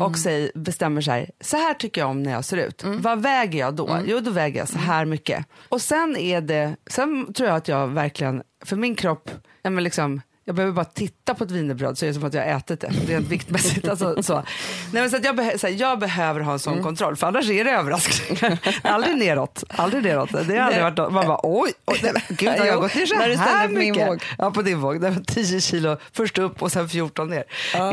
[0.00, 2.84] och säg, bestämmer så här, så här tycker jag om när jag ser ut.
[2.84, 3.98] Vad väger jag då?
[4.06, 5.46] Jo, då väger jag så här mycket.
[5.68, 9.30] Och sen är det, sen tror jag att jag verkligen, för min kropp,
[9.62, 12.42] men liksom, jag behöver bara titta på ett wienerbröd så är det som att jag
[12.44, 13.88] har ätit det, rent viktmässigt.
[13.88, 14.34] Alltså, så.
[14.34, 17.64] Nej, men så jag, så här, jag behöver ha en sån kontroll, för annars är
[17.64, 18.58] det överraskningar.
[18.82, 19.64] aldrig neråt.
[19.68, 20.30] Aldrig neråt.
[20.48, 23.06] Det har aldrig varit något- Man bara oj, oj nej, gud har jag gått ner
[23.06, 24.08] så här på min mycket?
[24.08, 24.22] våg.
[24.38, 25.00] Ja, på din våg.
[25.00, 27.44] Det var 10 kilo först upp och sen 14 ner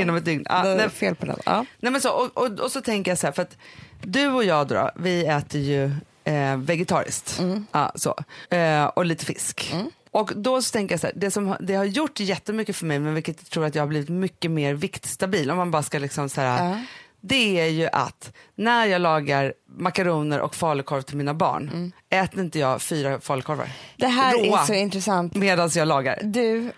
[0.02, 0.46] inom ett dygn.
[0.50, 1.40] Ja, det nej, fel på den.
[1.46, 1.66] Ja.
[1.80, 3.58] Nej, men så, och, och, och så tänker jag så här, för att
[4.02, 5.84] du och jag då, vi äter ju
[6.24, 7.42] eh, vegetariskt.
[7.72, 8.16] Ja, så.
[8.56, 9.74] Eh, och lite fisk.
[10.12, 13.00] Och då så tänker jag så här, det som det har gjort jättemycket för mig,
[13.00, 16.00] men vilket jag tror att jag har blivit mycket mer viktstabil, om man bara ska
[16.00, 16.78] liksom så här, Ja.
[17.22, 22.60] det är ju att när jag lagar makaroner och falukorv till mina barn, äter inte
[22.60, 24.62] jag fyra falukorvar Det här Råa.
[24.62, 25.36] är så intressant.
[25.36, 26.19] medan jag lagar.
[26.24, 26.72] Du,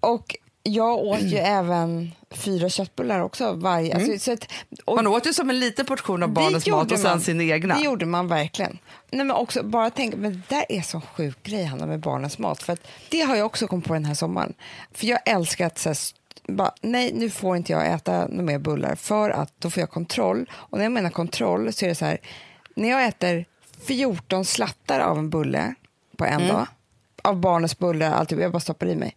[0.00, 0.36] och
[0.66, 3.94] jag åt ju även fyra köttbullar också varje.
[3.94, 4.48] Alltså, så att,
[4.84, 7.20] och Man åt ju som en liten portion av barnens mat och sen man.
[7.20, 7.74] sin egna.
[7.74, 8.78] Det gjorde man verkligen.
[9.10, 12.38] Nej, men också bara tänka, men det där är så sjuk grej Hanna med barnens
[12.38, 12.62] mat.
[12.62, 14.54] För att det har jag också kommit på den här sommaren.
[14.92, 15.96] För jag älskar att så här,
[16.48, 19.90] bara, nej nu får inte jag äta några mer bullar för att då får jag
[19.90, 20.50] kontroll.
[20.52, 22.18] Och när jag menar kontroll så är det så här,
[22.76, 23.44] när jag äter
[23.86, 25.74] 14 slattar av en bulle
[26.16, 26.48] på en Mm.
[26.48, 26.66] dag,
[27.22, 29.16] av barnens bullar, alltihop, jag bara stoppar i mig.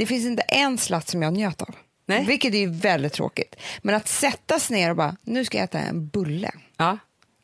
[0.00, 1.74] Det finns inte en slatt som jag njöt av.
[2.06, 2.24] Nej.
[2.24, 3.56] Vilket är väldigt tråkigt.
[3.82, 6.50] Men att sätta sig ner och bara, nu ska jag äta en bulle.
[6.76, 6.98] Ja.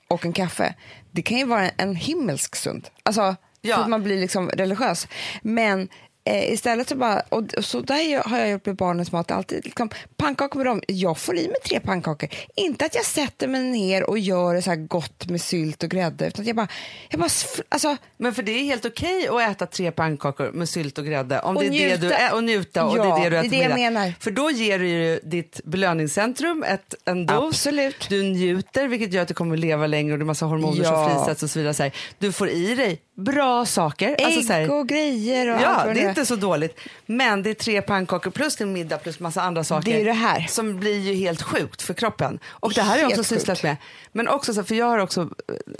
[0.09, 0.75] och en kaffe,
[1.11, 2.89] det kan ju vara en, en himmelsk stund.
[3.03, 3.75] Alltså, Ja.
[3.77, 5.09] för att man blir liksom religiös.
[5.43, 5.89] Men
[6.27, 9.65] eh, istället så bara, och, och så där har jag gjort med barnens mat alltid.
[9.65, 12.29] Liksom, pannkakor med dem, jag får i mig tre pannkakor.
[12.57, 15.89] Inte att jag sätter mig ner och gör det så här gott med sylt och
[15.91, 16.69] grädde, utan jag bara,
[17.11, 17.29] jag bara
[17.69, 21.41] alltså, Men för det är helt okej att äta tre pannkakor med sylt och grädde
[21.41, 22.17] om Och det är det du njuta.
[22.19, 24.13] ä- och njuta och det Ja, är det du det är äter det jag menar.
[24.21, 27.45] För då ger du ju ditt belöningscentrum ett, en dos.
[27.55, 28.07] Absolut.
[28.09, 31.09] Du njuter vilket gör att du kommer leva längre och det är massa hormoner Ja.
[31.09, 31.75] som frisätts och så vidare.
[31.75, 31.93] Så här.
[32.19, 34.09] Du får i dig bra saker.
[34.09, 36.15] ägg Alltså så här, och grejer och allt Ja, vad det är är.
[36.17, 36.79] Inte så dåligt.
[37.07, 39.93] Men det är tre pannkakor plus en middag plus massa andra saker.
[39.93, 40.47] Det är det här.
[40.49, 42.39] Som blir ju helt sjukt för kroppen.
[42.49, 43.77] Och det här har jag också sysslat med.
[44.13, 45.31] Men också så, för jag har också,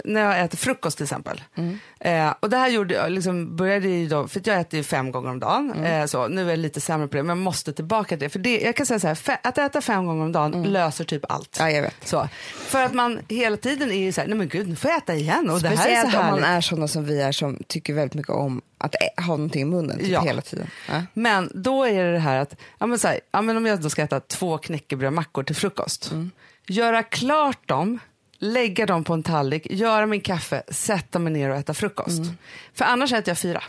[0.03, 1.41] när jag äter frukost till exempel.
[1.55, 1.79] Mm.
[1.99, 5.11] Eh, och det här gjorde jag, liksom, började ju då, för jag äter ju fem
[5.11, 5.73] gånger om dagen.
[5.77, 6.01] Mm.
[6.01, 8.29] Eh, så, nu är jag lite sämre på det, men jag måste tillbaka till det.
[8.29, 11.03] För det, jag kan säga så här, fe, att äta fem gånger om dagen löser
[11.03, 11.59] typ allt.
[11.59, 11.71] Mm.
[11.71, 12.07] Ja, jag vet.
[12.07, 14.91] Så, för att man hela tiden är ju så här, nej men gud, nu får
[14.91, 15.49] jag äta igen.
[15.49, 17.93] Och det här är Speciellt så om man är sådana som vi är som tycker
[17.93, 20.21] väldigt mycket om att ha någonting i munnen typ Ja.
[20.21, 20.67] hela tiden.
[20.89, 21.01] Ja.
[21.13, 23.81] Men då är det det här att, ja men så här, ja men om jag
[23.81, 26.11] då ska äta två knäckebrödmackor till frukost.
[26.11, 26.31] Mm.
[26.67, 27.99] Göra klart dem,
[28.37, 32.19] lägga dem på en tallrik, göra min kaffe, sätta mig ner och äta frukost.
[32.19, 32.37] Mm.
[32.73, 33.63] För annars äter jag fyra.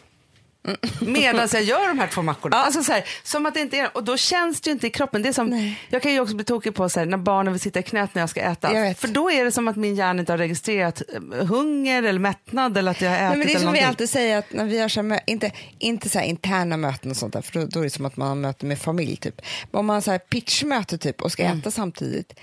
[1.01, 2.57] Medan jag gör de här två mackorna.
[2.57, 4.91] Alltså så här, som att det inte är, och då känns det ju inte i
[4.91, 5.23] kroppen.
[5.23, 7.61] Det är som, jag kan ju också bli tokig på så här, när barnen vill
[7.61, 8.75] sitta i knät när jag ska äta.
[8.75, 8.97] Jag.
[8.97, 12.79] För då är det som att min hjärna inte har registrerat eh, hunger eller mättnad
[12.79, 14.65] eller att jag har ätit Nej, men det är som vi alltid säger, att när
[14.65, 17.81] vi har så här, inte, inte så interna möten och sånt där, för då, då
[17.81, 19.17] är det som att man har möten med familj.
[19.17, 19.41] Typ.
[19.71, 21.59] Men om man har så här pitchmöte typ, och ska Mm.
[21.59, 22.35] äta samtidigt,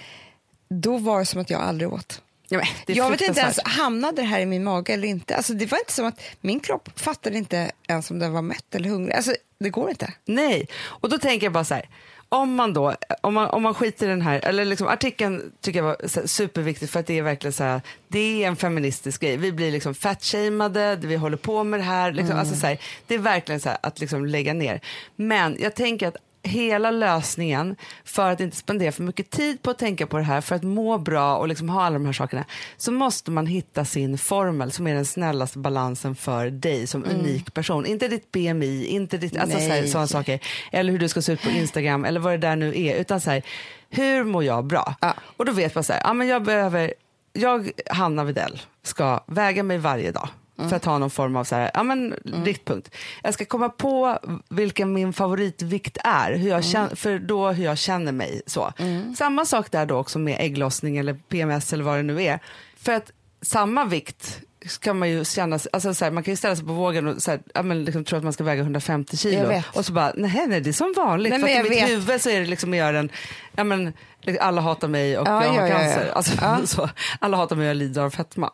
[0.70, 2.22] då var det som att jag aldrig åt.
[2.48, 5.36] Ja, Jag vet inte ens, hamnade det här i min mage eller inte?
[5.36, 8.76] Alltså, det var inte som att min kropp fattade inte ens om den var mätt
[8.76, 9.16] eller hungrig.
[9.16, 10.14] Alltså, det går inte.
[10.26, 11.90] Nej, och då tänker jag bara så här.
[12.30, 15.80] Om man då, om man, om man skiter i den här, eller liksom artikeln tycker
[15.80, 19.38] jag var superviktig för att det är verkligen så här, det är en feministisk grej.
[19.38, 22.78] Vi blir liksom fatshameade, vi håller på med det här, liksom, alltså så här,
[23.08, 24.82] det är verkligen så här att liksom lägga ner.
[25.16, 29.78] Men jag tänker att hela lösningen för att inte spendera för mycket tid på att
[29.78, 32.46] tänka på det här, för att må bra och liksom ha alla de här sakerna,
[32.78, 37.54] så måste man hitta sin formel som är den snällaste balansen för dig som unik
[37.54, 37.86] person.
[37.86, 40.40] Inte ditt BMI, inte ditt, alltså så sådana saker,
[40.72, 43.22] eller hur du ska se ut på Instagram eller vad det där nu är, utan
[43.22, 43.44] så här,
[43.90, 44.96] hur mår jag bra?
[45.02, 45.14] Ja.
[45.38, 46.94] Och då vet man så här, ja, men jag behöver,
[47.34, 50.30] jag, Hanna Videll, ska väga mig varje dag.
[50.58, 52.96] För att ha någon form av så här, ja, men, riktpunkt.
[53.24, 57.78] Jag ska komma på vilken min favoritvikt är, hur jag känner, för då hur jag
[57.78, 58.42] känner mig.
[58.46, 58.74] Så.
[59.18, 62.40] Samma sak där då också med ägglossning eller PMS eller vad det nu är.
[62.78, 66.36] För att samma vikt ska man ju känna, sig- alltså så här, man kan ju
[66.36, 68.62] ställa sig på vågen och så här, ja, men liksom, tro att man ska väga
[68.62, 71.30] 150 Jag kilo och så bara, nej, nej det är som vanligt.
[71.32, 71.90] Nej, för att i jag mitt vet.
[71.90, 73.10] huvud så är det liksom mer en,
[73.56, 76.12] ja, men, liksom, alla hatar mig och Ja, jag har ja, cancer.
[76.16, 76.60] Alltså, Ja.
[76.66, 78.50] så, alla hatar mig och jag lider av fetma.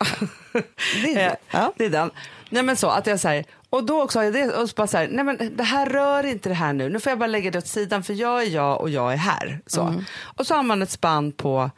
[1.02, 1.36] Det är det.
[1.58, 2.10] Eh, det är den.
[2.50, 4.86] Nej, men så, att jag, här, och då också har jag det, och så bara
[4.86, 7.26] så här, nej men det här rör inte det här nu, nu får jag bara
[7.26, 9.60] lägga det åt sidan för jag är jag och jag är här.
[9.66, 9.82] Så.
[9.82, 10.04] Mm.
[10.36, 11.70] Och så har man ett spann på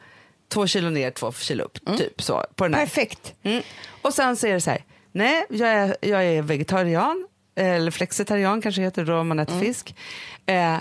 [0.47, 2.45] två kilo ner, två kilo upp, typ så.
[2.55, 2.81] På den här.
[2.81, 3.33] Perfekt.
[3.43, 3.63] Mm.
[4.01, 8.61] Och sen så är det så här, nej, jag är, jag är vegetarian, eller flexitarian
[8.61, 9.95] kanske heter det då om man äter fisk.
[10.45, 10.77] Eh,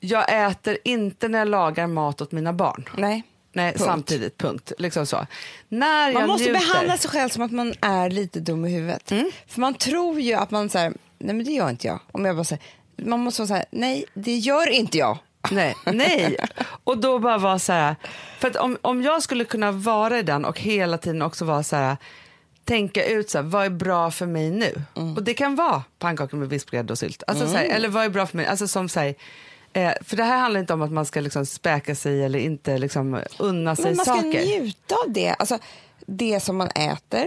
[0.00, 2.88] jag äter inte när jag lagar mat åt mina barn.
[2.96, 3.22] Nej.
[3.52, 3.84] Nej, Punkt.
[3.84, 4.72] samtidigt, punkt.
[4.78, 5.26] Liksom så.
[5.68, 9.10] När Man måste njuter, behandla sig själv som att man är lite dum i huvudet.
[9.10, 9.30] Mm.
[9.46, 12.00] För man tror ju att man säger, nej men det gör inte jag.
[12.12, 12.64] Om jag bara säger,
[12.96, 15.18] man måste vara så här, nej det gör inte jag.
[15.50, 16.36] Nej, nej.
[16.84, 17.96] Och då bara vara så här,
[18.38, 21.62] för att om, om jag skulle kunna vara i den och hela tiden också vara
[21.62, 21.96] så här,
[22.64, 24.82] tänka ut så här, vad är bra för mig nu?
[25.16, 27.22] Och det kan vara pannkakor med vispgrädde och sylt.
[27.26, 28.46] Alltså, så här, eller vad är bra för mig?
[28.46, 29.14] Alltså som så här,
[29.72, 32.78] eh, för det här handlar inte om att man ska liksom späka sig eller inte
[32.78, 34.28] liksom unna sig Men man ska saker.
[34.60, 35.34] njuta av det.
[35.38, 35.58] Alltså,
[36.06, 37.26] det som man äter.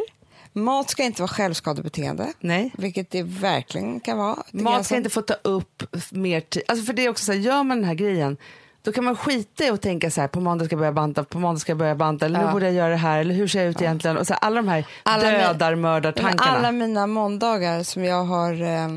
[0.58, 2.34] Mat ska inte vara självskadebeteende.
[2.40, 2.72] Nej.
[2.78, 4.44] Vilket det verkligen kan vara.
[4.52, 6.64] Mat ska inte få ta upp mer tid.
[6.68, 8.38] Alltså för det är också så här, gör man den här grejen
[8.82, 11.24] då kan man skita i och tänka så här, på måndag ska jag börja banta,
[11.24, 12.52] på måndag ska jag börja banta, eller nu Ja.
[12.52, 14.18] borde jag göra det här, eller hur ser jag ut egentligen?
[14.18, 16.58] Och så här, alla de här Alla dödar, Men mördartankarna.
[16.58, 18.88] Alla mina måndagar som jag har eh,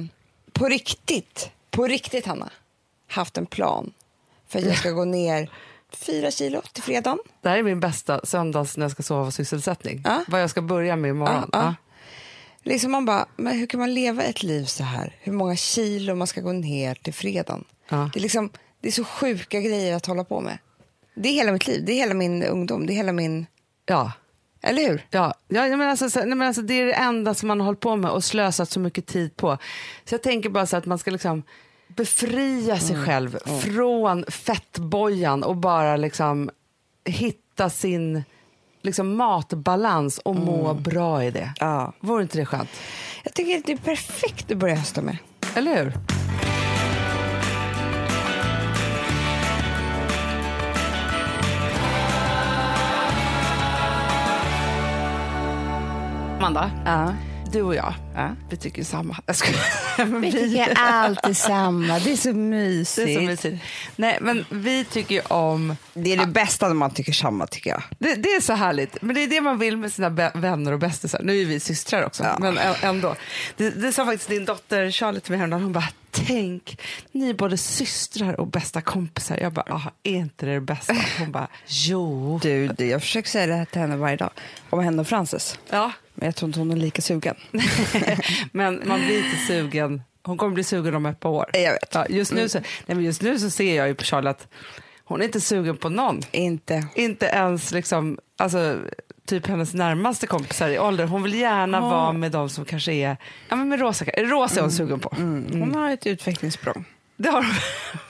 [0.53, 2.51] på riktigt, på riktigt Hanna,
[3.09, 3.93] haft en plan
[4.49, 5.51] för att jag ska gå ner
[5.97, 7.19] fyra kilo till fredagen.
[7.43, 10.03] Det här är min bästa söndags när jag ska sova sysselsättning.
[10.05, 10.25] Ja.
[10.29, 11.51] Vad jag ska börja med imorgon.
[11.53, 11.75] Ja, ja.
[12.63, 15.17] Liksom man bara, men hur kan man leva ett liv så här?
[15.21, 17.65] Hur många kilo man ska gå ner till fredagen?
[17.89, 20.59] Det, är liksom, det är så sjuka grejer att hålla på med.
[21.15, 23.47] Det är hela mitt liv, det är hela min ungdom, det är hela min...
[23.87, 24.13] Ja.
[24.63, 25.07] Eller hur?
[25.11, 27.65] Ja, ja menar alltså, så- nej, men alltså, det är det enda som man har
[27.65, 29.59] hållit på med och slösat så mycket tid på.
[30.05, 31.43] Så jag tänker bara så att man ska liksom
[31.97, 33.07] befria sig Mm.
[33.07, 36.51] själv från fettbojan och bara liksom
[37.05, 38.25] hitta sin
[38.83, 41.53] liksom matbalans och må bra i det.
[41.61, 41.93] Ja.
[42.01, 42.69] Vore inte det skönt?
[43.25, 45.17] Jag tycker att det är perfekt att börja hösta med.
[45.55, 45.93] Eller hur?
[56.39, 57.15] Amanda, Ja.
[57.53, 58.31] Du och jag, Ja.
[58.51, 59.17] vi tycker samma.
[60.21, 61.99] Vi tycker alltid samma.
[61.99, 63.07] Det är så mysigt.
[63.07, 63.65] det är så mysigt.
[63.97, 65.77] Nej, men vi tycker ju om...
[65.95, 67.83] Det är det bästa när man tycker samma, tycker jag.
[67.99, 70.79] Det, det är så härligt, men det är det man vill med sina vänner och
[70.79, 71.21] bästisar.
[71.25, 72.37] Nu är vi systrar också, Ja.
[72.39, 73.15] men ändå.
[73.57, 75.63] Det, det sa faktiskt din dotter Charlotte till mig häromdagen.
[75.63, 76.81] Hon bara, tänk,
[77.13, 79.39] ni är både systrar och bästa kompisar.
[79.41, 80.95] Jag bara, ah, är inte det det bästa?
[81.19, 82.39] Hon bara, jo.
[82.43, 84.31] Du, du, jag försöker säga det här till henne varje dag.
[84.71, 85.59] Om henne och Frances.
[85.71, 87.35] Ja, Men jag tror inte hon är lika sugen.
[88.53, 90.03] men man blir inte sugen.
[90.23, 91.51] Hon kommer bli sugen om ett par år.
[91.53, 91.95] Jag vet.
[91.95, 94.49] Ja, just, nu så, nej, men just nu så ser jag ju på Charlotte,
[95.05, 96.21] hon är inte sugen på någon.
[96.31, 96.87] Inte.
[96.95, 98.79] Inte ens liksom, alltså,
[99.31, 101.07] typ hennes närmaste kompisar i ålder.
[101.07, 103.17] Hon vill gärna vara med de som kanske är,
[103.49, 105.13] ja men med Rosa, Rosa är hon sugen på.
[105.17, 106.85] Hon har ett utvecklingssprång.
[107.17, 107.47] Det har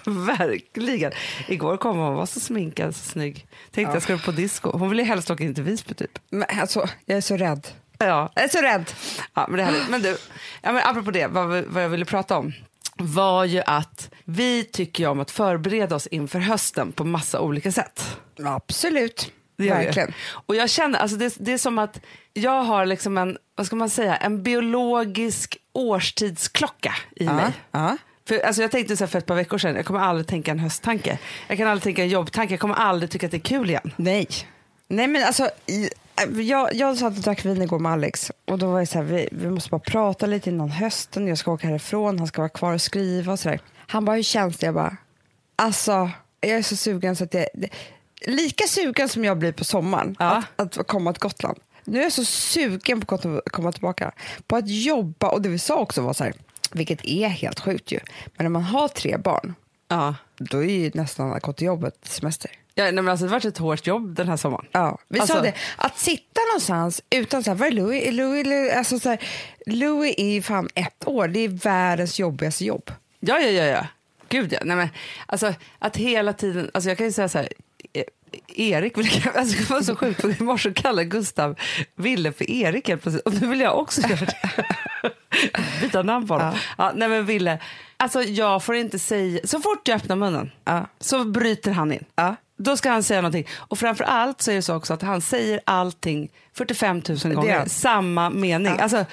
[0.04, 1.12] hon verkligen.
[1.48, 3.46] Igår kom hon och var så sminkad, så snygg.
[3.70, 4.70] Tänkte jag ska på disco.
[4.78, 6.18] Hon vill ju helst åka in till Visby typ.
[6.30, 7.66] Men alltså, jag är så rädd.
[7.98, 8.90] Ja, Jag är så rädd.
[9.34, 9.88] ja men det är härligt.
[9.90, 10.16] Men du,
[10.62, 12.52] ja, men apropå det, vad, vad jag ville prata om
[12.96, 18.18] var ju att vi tycker om att förbereda oss inför hösten på massa olika sätt.
[18.44, 19.32] Absolut.
[19.60, 19.74] Det gör.
[19.84, 20.12] Verkligen.
[20.46, 22.00] Och jag känner, alltså det, det är som att
[22.34, 27.52] jag har liksom en, vad ska man säga, en biologisk årstidsklocka i mig.
[27.70, 27.96] Ja.
[28.28, 30.58] För, alltså jag tänkte så för ett par veckor sedan, jag kommer aldrig tänka en
[30.58, 31.18] hösttanke.
[31.48, 33.92] Jag kan aldrig tänka en jobbtanke, jag kommer aldrig tycka att det är kul igen.
[33.96, 34.28] Nej.
[34.88, 35.90] Nej men alltså, i-
[36.48, 39.04] jag, jag satt och drack vin igår med Alex och då var jag så här,
[39.04, 42.48] vi, vi måste bara prata lite innan hösten, jag ska åka härifrån, han ska vara
[42.48, 43.60] kvar och skriva och sådär.
[43.86, 44.66] Han bara, hur känns det?
[44.66, 44.96] Jag bara,
[45.56, 47.68] alltså jag är så sugen så att det, det
[48.26, 50.42] lika sugen som jag blir på sommaren Ja.
[50.56, 51.58] att, att komma till Gotland.
[51.84, 54.12] Nu är jag så sugen på att komma tillbaka,
[54.46, 56.32] på att jobba och det vi sa också var så här,
[56.72, 57.98] vilket är helt sjukt ju,
[58.36, 59.54] men när man har tre barn,
[59.88, 60.14] Ja.
[60.38, 62.50] då är ju nästan att gå till jobbet semester.
[62.74, 64.66] Ja, nej, men alltså, det har varit ett hårt jobb den här sommaren.
[64.72, 65.54] Ja, vi Alltså- sa det.
[65.76, 68.12] Att sitta någonstans utan så här, vad är Louis?
[68.14, 69.18] Louis, Louis, alltså så här,
[69.66, 72.90] Louis är fan ett år, det är världens jobbigaste jobb.
[73.20, 73.64] Ja, ja, ja.
[73.64, 73.86] ja.
[74.28, 74.58] Gud ja.
[74.64, 74.88] Nej, men,
[75.26, 77.48] alltså, att hela tiden, alltså, jag kan ju säga så här,
[78.48, 78.96] Erik,
[79.36, 81.58] alltså, det var så sjukt, för i morse kallade Gustav
[81.96, 83.26] Ville för Erik helt plötsligt.
[83.26, 84.36] Och nu vill jag också göra det.
[85.80, 86.54] Byta namn på honom.
[86.78, 86.92] Ja.
[86.94, 87.58] nej men Ville,
[87.96, 90.86] alltså jag får inte säga, så fort jag öppnar munnen Ja.
[91.00, 92.04] så bryter han in.
[92.14, 92.36] Ja.
[92.58, 93.46] Då ska han säga någonting.
[93.56, 97.66] Och framför allt så är det så också att han säger allting 45 000 gånger,
[97.66, 98.74] samma mening.
[98.78, 98.82] Ja.
[98.82, 99.04] Alltså,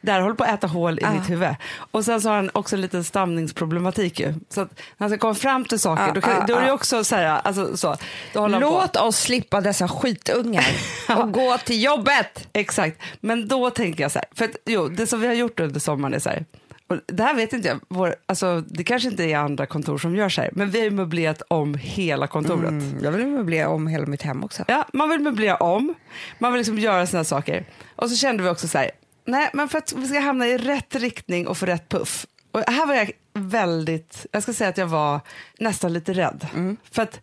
[0.00, 1.12] där håller på att äta hål i Ja.
[1.12, 1.54] mitt huvud.
[1.90, 4.34] Och sen så har han också en liten stamningsproblematik ju.
[4.48, 6.64] Så att när han ska komma fram till saker, Ja, då, kan, ja, då är
[6.66, 7.96] det också så här, alltså så.
[8.34, 10.66] Låt oss slippa dessa skitungar
[11.18, 12.48] och gå till jobbet.
[12.52, 15.60] Exakt, men då tänker jag så här, för att, jo, det som vi har gjort
[15.60, 16.44] under sommaren är så här,
[16.88, 20.16] och det här vet inte jag, vår, alltså, det kanske inte är andra kontor som
[20.16, 22.68] gör så här, men vi har ju möblerat om hela kontoret.
[22.68, 24.64] Mm, jag vill möblera om hela mitt hem också.
[24.68, 25.94] Ja, man vill möblera om,
[26.38, 27.64] man vill liksom göra här saker.
[27.96, 28.90] Och så kände vi också så här,
[29.28, 32.26] nej men för att vi ska hamna i rätt riktning och få rätt puff.
[32.52, 35.20] Och här var jag väldigt, jag ska säga att jag var
[35.58, 36.46] nästan lite rädd.
[36.90, 37.20] För att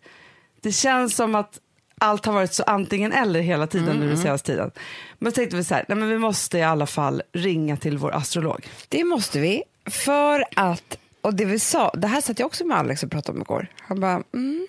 [0.60, 1.60] det känns som att
[1.98, 4.70] allt har varit så antingen eller hela tiden nu den senaste tiden.
[5.18, 7.98] Men så tänkte vi så här, nej men vi måste i alla fall ringa till
[7.98, 8.66] vår astrolog.
[8.88, 12.76] Det måste vi, för att, och det vi sa, det här satt jag också med
[12.78, 13.66] Alex och pratade om igår.
[13.80, 14.66] Han bara, mm,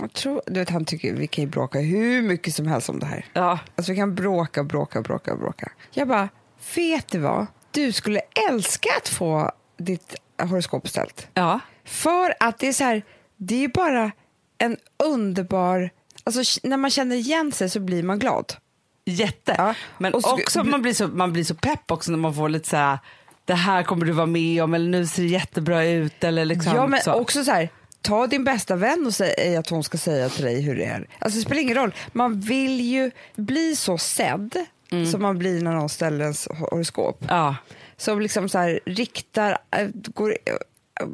[0.00, 2.98] jag tror, du vet han tycker vi kan ju bråka hur mycket som helst om
[2.98, 3.24] det här.
[3.32, 5.72] Ja, Alltså vi kan bråka, bråka, bråka, bråka.
[5.90, 6.28] Jag bara,
[6.74, 7.46] vet du vad?
[7.70, 11.26] Du skulle älska att få ditt horoskop ställt.
[11.34, 13.02] ja, För att det är så här,
[13.36, 14.12] det är bara
[14.58, 15.90] en underbar...
[16.24, 18.52] Alltså när man känner igen sig så blir man glad.
[19.04, 19.54] jätte.
[19.58, 22.34] Ja, Men och så- också man blir, så, man blir så pepp också när man
[22.34, 22.98] får lite så här,
[23.44, 26.76] det här kommer du vara med om eller nu ser det jättebra ut eller liksom
[26.76, 27.12] ja, men så.
[27.14, 27.68] också så här,
[28.02, 31.08] ta din bästa vän och säg att hon ska säga till dig hur det är.
[31.18, 31.94] Alltså det spelar ingen roll.
[32.12, 34.66] Man vill ju bli så sedd
[35.12, 37.24] som man blir när någon ställer ens horoskop.
[37.28, 37.56] Ja,
[37.96, 41.06] Som liksom så här riktar, äh, går, äh,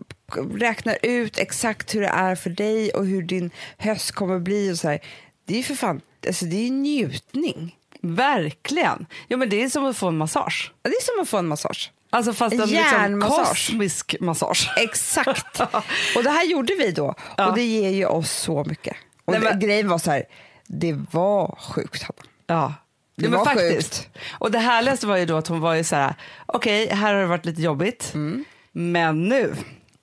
[0.55, 4.72] räknar ut exakt hur det är för dig och hur din höst kommer bli.
[4.72, 4.99] Och så här.
[5.45, 7.76] Det är ju för fan, alltså det är ju njutning.
[8.03, 9.07] verkligen.
[9.29, 10.72] Ja, men det är som att få en massage.
[10.83, 11.93] Ja, Det är som att få en massage.
[12.11, 13.49] Alltså fast en liksom Hjärnmassage.
[13.49, 14.70] kosmisk massage.
[14.76, 15.61] Exakt.
[16.16, 17.14] och det här gjorde vi då.
[17.37, 17.49] Ja.
[17.49, 18.97] Och det ger ju oss så mycket.
[19.24, 20.24] Och Nej, det, men- grejen var så här,
[20.66, 22.03] det var sjukt.
[22.03, 22.22] Hanna.
[22.47, 22.74] Ja.
[23.18, 23.94] Det ja, var faktiskt.
[23.94, 24.08] sjukt.
[24.38, 26.14] Och det härligaste var ju då att hon var ju så här,
[26.46, 28.44] okej, här har det varit lite jobbigt, Mm.
[28.72, 29.54] men nu,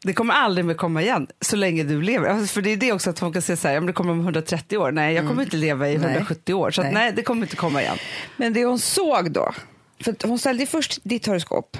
[0.03, 2.29] Det kommer aldrig mer komma igen så länge du lever.
[2.29, 4.11] Alltså, För det är det också att folk kan säga så här, men det kommer
[4.11, 4.91] om 130 år.
[4.91, 6.07] Nej, jag kommer inte leva i Nej.
[6.11, 6.71] 170 år.
[6.71, 6.93] Så att, Nej.
[6.93, 7.13] nej.
[7.15, 7.97] det kommer inte komma igen.
[8.37, 9.53] Men det hon såg då,
[10.03, 11.77] för hon ställde först ditt horoskop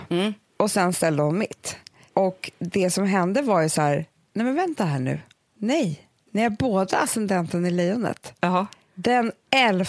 [0.58, 1.78] och sen ställde hon mitt.
[2.14, 5.20] Och det som hände var ju så här, nej men vänta här nu,
[5.60, 8.34] nej, ni är båda ascendenten i lejonet.
[8.40, 8.68] Jaha.
[8.96, 9.86] Den 11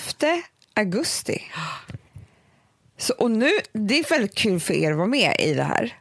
[0.77, 1.43] augusti.
[2.99, 5.97] Så, och nu, det är väldigt kul för er att vara med i det här.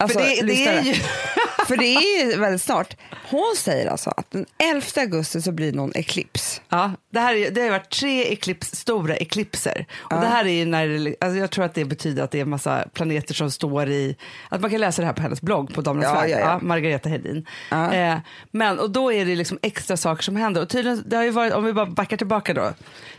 [0.00, 0.94] Alltså, För det- det är ju-
[1.66, 2.96] för det är ju väldigt snart.
[3.30, 6.60] Hon säger alltså att den 11 augusti så blir någon eklips.
[6.68, 9.86] Ja, det, här är, det har varit tre eklips, stora eklipser.
[9.98, 12.42] Och det här är ju när, alltså jag tror att det betyder att det är
[12.42, 14.16] en massa planeter som står i,
[14.48, 16.58] att man kan läsa det här på hennes blogg på Damernas Ja, ja, ja.
[16.62, 17.46] Margareta Hedin.
[17.70, 17.92] Ja.
[17.92, 18.18] Eh,
[18.50, 20.62] men och då är det liksom extra saker som händer.
[20.62, 22.72] Och tydligen, det har ju varit, om vi bara backar tillbaka då,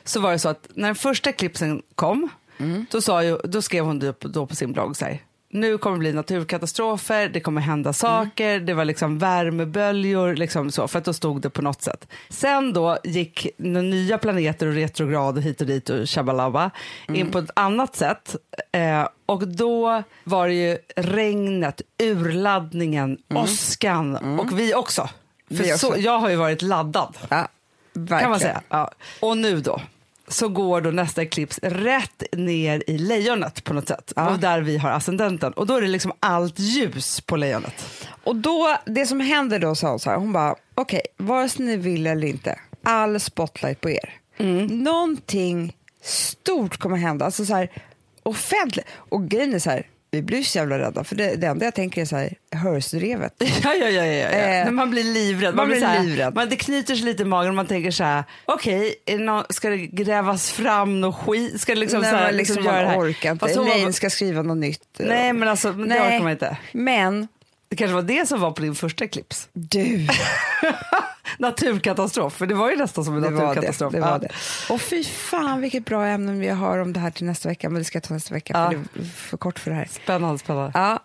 [0.03, 2.29] så var det så att när den första eklipsen kom,
[2.59, 2.85] Mm.
[2.91, 5.19] då, sa ju, då skrev hon då, då på sin blogg så här,
[5.51, 10.87] nu kommer det bli naturkatastrofer, det kommer hända saker, det var liksom värmeböljor, liksom så,
[10.87, 12.07] för att då stod det på något sätt.
[12.29, 16.71] Sen då gick nya planeter och retrograd hit och dit och shabalaba
[17.07, 18.35] in på ett annat sätt.
[18.71, 25.09] Eh, och då var det ju regnet, urladdningen, åskan och vi också.
[25.47, 25.87] För Vi också.
[25.87, 27.47] Så, jag har ju varit laddad Ja,
[27.93, 28.61] kan man säga.
[28.69, 28.91] Ja.
[29.19, 29.81] Och nu då,
[30.31, 34.13] så går då nästa eklips rätt ner i lejonet på något sätt.
[34.15, 34.29] Ja.
[34.29, 35.53] Och där vi har ascendenten.
[35.53, 38.07] Och då är det liksom allt ljus på lejonet.
[38.23, 41.65] Och då, det som händer då, sa hon så här, hon bara, okej, vare sig
[41.65, 44.17] ni vill eller inte, all spotlight på er.
[44.69, 47.71] Någonting stort kommer hända, alltså så här
[48.23, 48.85] offentligt.
[48.93, 51.73] Och grejen är så här, vi blir så jävla rädda, för det, det enda jag
[51.75, 53.33] tänker är så här, Hörsdrevet.
[53.63, 54.05] Ja, ja, ja.
[54.05, 54.27] ja, ja.
[54.29, 55.55] Eh, När man blir livrädd.
[55.55, 56.35] man blir så här, livrädd.
[56.35, 59.69] Man, det knyter sig lite i magen och man tänker så här, okej, nå- ska
[59.69, 61.61] det grävas fram något skit?
[61.61, 63.11] Ska det liksom, Nej, så här, liksom, liksom, göra det man här?
[63.11, 63.45] orkar inte.
[63.45, 64.81] Var- Elaine ska skriva något nytt.
[64.99, 66.07] Nej, men alltså, men det Nej.
[66.07, 66.57] orkar man inte.
[66.71, 67.27] Men
[67.69, 69.47] Det kanske var det som var på din första eklips.
[69.53, 70.07] du,
[71.39, 73.47] Naturkatastrof, för det var ju nästan som en det var det.
[73.47, 73.93] naturkatastrof.
[73.93, 74.29] det, var det.
[74.73, 77.79] Och fy fan vilket bra ämne vi har om det här till nästa vecka, men
[77.79, 78.69] det ska jag ta nästa vecka, Ja.
[78.71, 79.87] för det är för kort för det här.
[80.03, 80.71] Spännande, spännande.
[80.73, 80.99] Ja,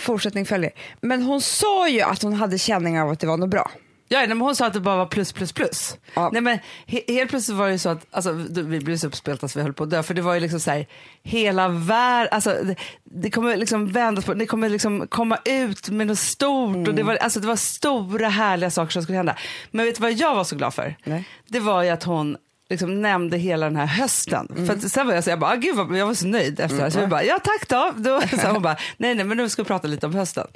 [0.00, 0.70] fortsättning följer.
[1.00, 3.70] Men hon sa ju att hon hade känning av att det var något bra.
[4.10, 5.96] Ja, men hon sa att det bara var plus, plus, plus.
[6.14, 6.30] Ja.
[6.32, 9.48] Nej, men he- helt plötsligt var det ju så att, alltså, vi blev så uppspelta
[9.48, 10.86] så vi höll på att dö, för det var ju liksom så här,
[11.22, 16.06] hela världen, alltså, det, det kommer liksom vändas på, det kommer liksom komma ut med
[16.06, 19.36] något stort och det var, alltså, det var stora härliga saker som skulle hända.
[19.70, 20.96] Men vet du vad jag var så glad för?
[21.04, 21.24] Nej.
[21.46, 22.36] Det var ju att hon
[22.70, 24.48] liksom nämnde hela den här hösten.
[24.66, 26.60] För att sen var jag så jag bara, ah, gud vad, jag var så nöjd
[26.60, 26.90] efter det här.
[26.90, 27.92] Så jag bara, ja tack då.
[27.96, 30.46] då så hon bara, nej nej men nu ska vi prata lite om hösten.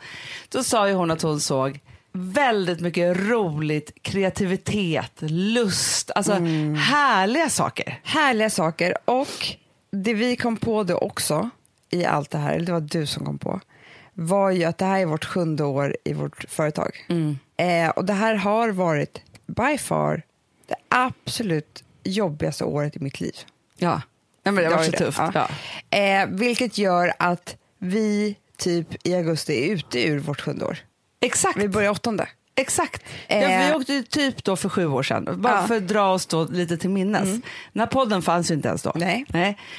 [0.49, 1.81] Då sa ju hon att hon såg
[2.13, 6.33] väldigt mycket roligt, kreativitet, lust, alltså
[6.77, 8.01] härliga saker.
[8.05, 9.57] Härliga saker och
[9.91, 11.51] det vi kom på då också
[11.91, 13.61] i allt det här, eller det var du som kom på,
[14.15, 17.07] var ju att det här är vårt sjunde år i vårt företag.
[17.57, 20.23] Eh, och det här har varit by far
[20.69, 23.37] det absolut jobbigaste året i mitt liv.
[23.77, 24.03] Ja,
[24.45, 25.19] nej, men det var var så tufft.
[25.19, 25.49] Ja.
[25.91, 25.99] Ja.
[25.99, 30.79] Eh, vilket gör att vi typ i augusti är ute ur vårt sjunde år.
[31.23, 31.57] Exakt.
[31.59, 32.29] Vi börjar åttonde.
[32.55, 33.03] Exakt.
[33.29, 33.43] Eh.
[33.53, 35.57] Ja, vi åkte typ då för sju år sedan, bara Ja.
[35.57, 35.69] Mm.
[35.69, 37.29] för att dra oss då lite till minnes.
[37.73, 38.93] Den här podden fanns ju inte ens då.
[38.95, 39.25] Nej.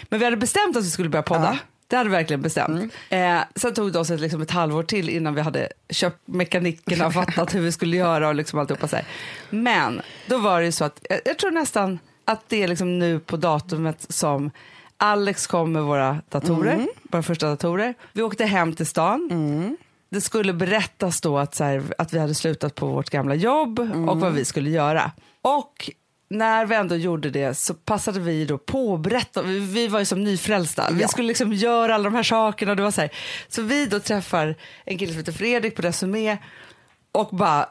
[0.10, 1.42] Men vi hade bestämt att vi skulle börja podda.
[1.44, 1.48] Ja.
[1.48, 1.60] Mm.
[1.88, 2.94] Det hade vi verkligen bestämt.
[3.10, 7.08] Eh, sen tog det oss ett, liksom ett halvår till innan vi hade köpt mekanikerna
[7.08, 9.06] och fattat hur vi skulle göra och liksom alltihopa så här.
[9.50, 13.00] Men då var det ju så att jag, jag tror nästan att det är liksom
[13.00, 14.52] nu på datumet som
[14.98, 16.88] Alex kom med våra datorer, Mm.
[17.04, 17.94] våra första datorer.
[18.14, 19.30] Vi åkte hem till stan.
[20.14, 23.80] Det skulle berättas då att, så här, att vi hade slutat på vårt gamla jobb
[24.10, 25.12] och vad vi skulle göra.
[25.42, 25.90] Och
[26.30, 29.42] när vi ändå gjorde det så passade vi då på att berätta.
[29.42, 30.88] Vi, vi var ju som nyfrälsta.
[30.92, 31.08] Vi Ja.
[31.08, 32.72] skulle liksom göra alla de här sakerna.
[32.72, 33.10] Och det var så, här.
[33.48, 34.56] så vi då träffar
[34.86, 36.38] en kille som heter Fredrik på Resumé
[37.12, 37.66] och bara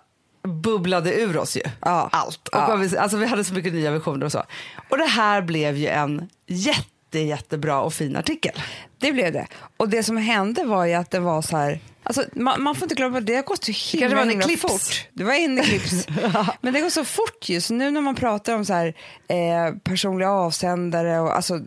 [0.63, 2.09] bubblade ur oss ju Ja.
[2.13, 2.49] allt.
[2.49, 2.77] Och Ja.
[2.77, 4.43] vi, alltså vi hade så mycket nya visioner och så.
[4.89, 8.53] Och det här blev ju en jätte, jättebra och fin artikel.
[8.99, 9.47] Det blev det.
[9.77, 11.81] Och det som hände var ju att det var så här...
[12.05, 14.45] Alltså, man, man får inte glömma att det har gått så himla, var en himla
[14.45, 14.69] eclipse.
[14.69, 15.09] fort.
[15.13, 16.07] Det var en eclips.
[16.61, 17.61] Men det går så fort ju.
[17.61, 18.87] Så nu när man pratar om så här,
[19.29, 21.59] eh, personliga avsändare och alltså,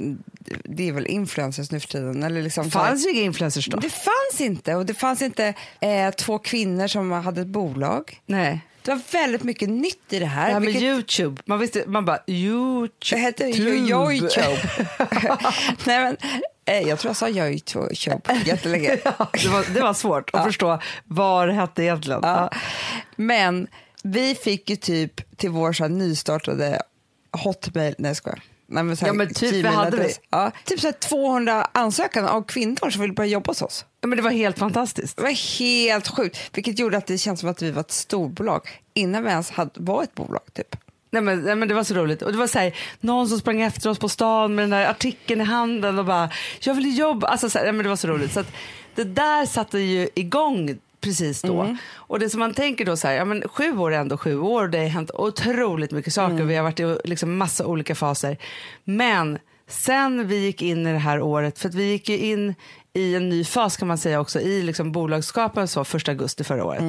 [0.64, 2.24] det är väl influencers nu för tiden.
[2.24, 3.78] Eller liksom Det fanns ju inga influencers då.
[3.78, 4.76] det fanns inte.
[4.76, 8.22] Och det fanns inte eh, två kvinnor som hade ett bolag.
[8.26, 8.60] Nej.
[8.82, 10.48] Det var väldigt mycket nytt i det här.
[10.48, 13.22] Det här med vilket- Youtube, man, visste, man bara Det Youtube.
[13.22, 14.70] hette ju Youtube.
[15.86, 16.18] Nej, men,
[16.66, 17.90] jag tror jag sa Youtube
[18.46, 18.98] jättelänge.
[19.04, 22.20] Ja, det, var, det var svårt att förstå vad det hette egentligen.
[22.24, 22.52] Ja.
[23.16, 23.68] Men
[24.04, 26.82] vi fick ju typ till vår så här nystartade
[27.32, 28.42] hotmail, nej jag skojar.
[28.68, 30.20] Nej, men här, Ja, men typ, vad hade adress.
[30.30, 33.86] Ja, typ så här 200 ansökan av kvinnor som ville börja jobba hos oss.
[34.02, 35.18] Ja, men det var helt fantastiskt.
[35.18, 38.82] Det var helt sjukt, vilket gjorde att det känns som att vi var ett storbolag
[38.94, 40.42] innan vi ens hade, var ett bolag.
[40.54, 40.76] Typ.
[41.16, 42.22] Nej men, nej men det var så roligt.
[42.22, 44.86] Och det var så här, någon som sprang efter oss på stan med den där
[44.90, 47.28] artikeln i handen och bara, jag vill jobba.
[47.28, 48.34] Alltså, så här, nej men det var så roligt.
[48.34, 48.52] Så att
[48.96, 51.78] det där satte ju igång precis då.
[51.96, 54.40] Och det som man tänker då så här, ja men sju år är ändå sju
[54.40, 56.44] år och det har hänt otroligt mycket saker.
[56.44, 58.38] Vi har varit i liksom massa olika faser.
[58.84, 62.56] Men sen vi gick in i det här året, för att vi gick ju in
[62.94, 66.66] i en ny fas kan man säga också i liksom bolagsskapen så första augusti förra
[66.66, 66.82] året.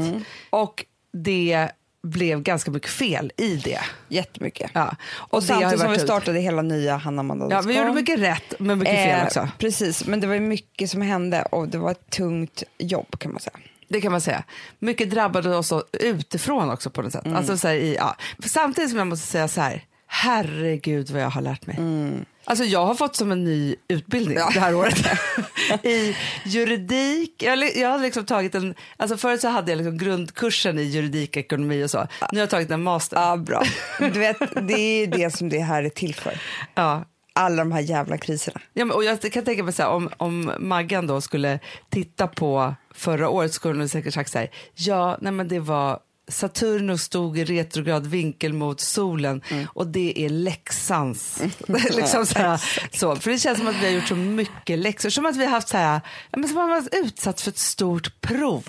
[0.51, 1.69] Och det
[2.07, 3.81] blev ganska mycket fel i det.
[4.09, 4.71] Jättemycket.
[4.75, 4.97] Ja.
[5.15, 6.03] Och, ju samtidigt som vi ut.
[6.03, 9.49] startade hela nya Hanna Amanda Ja, vi gjorde mycket rätt men mycket fel Eh, också.
[9.59, 13.41] Precis, men det var mycket som hände och det var ett tungt jobb kan man
[13.41, 13.57] säga.
[13.89, 14.45] Det kan man säga.
[14.79, 17.25] Mycket drabbade oss utifrån också på något sätt.
[17.25, 17.37] Mm.
[17.37, 18.17] Alltså, så här, i, ja.
[18.47, 21.77] Samtidigt som jag måste säga så här, herregud vad jag har lärt mig.
[21.79, 22.25] Mm.
[22.49, 24.99] Alltså jag har fått som en ny utbildning det här året.
[25.83, 29.77] I juridik, jag, har li- jag har liksom tagit en, alltså förut så hade jag
[29.79, 31.99] liksom grundkursen i juridik, ekonomi och så.
[32.33, 33.17] Nu har jag tagit en master.
[33.21, 33.63] Ja, bra.
[33.99, 34.39] Du vet,
[34.69, 36.41] det är det som det här är till för.
[36.75, 37.05] Ja.
[37.39, 38.61] Alla de här jävla kriserna.
[38.75, 41.59] Ja, men, och jag kan tänka mig så här, om, om Maggan då skulle
[41.91, 45.99] titta på förra året skulle hon säkert sagt så här, ja, nej men det var
[46.29, 49.43] Saturnus stod i retrograd vinkel mot solen
[49.75, 51.43] och det är läxans.
[51.91, 52.61] liksom så, här,
[52.99, 55.45] så, för det känns som att vi har gjort så mycket läxor, som att vi
[55.45, 56.01] har haft så här,
[56.31, 58.65] ja, men som att man varit utsatt för ett stort prov.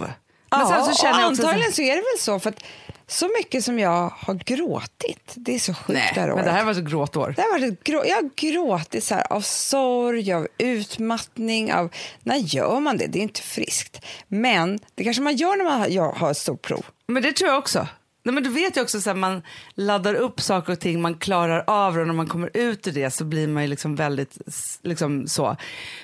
[0.50, 2.40] Men ja, sen så känner jag också så här- antagligen så är det väl så,
[2.40, 2.64] för att
[3.10, 6.46] så mycket som jag har gråtit, det är så sjukt Nej, det här men året.
[6.46, 7.34] det här var ett gråtår.
[7.36, 11.90] Det har varit ett grå, jag har gråtit så här, av sorg, av utmattning, av...
[12.24, 13.08] När gör man det?
[13.08, 14.06] Det är inte friskt.
[14.28, 16.86] Men det kanske man gör när man har, jag har ett stort prov.
[17.08, 17.88] Men det tror jag också.
[18.24, 19.42] Nej, men du vet ju också att man
[19.74, 23.12] laddar upp saker och ting, man klarar av och när man kommer ut ur det
[23.12, 24.38] så blir man ju liksom väldigt
[24.82, 25.56] liksom så.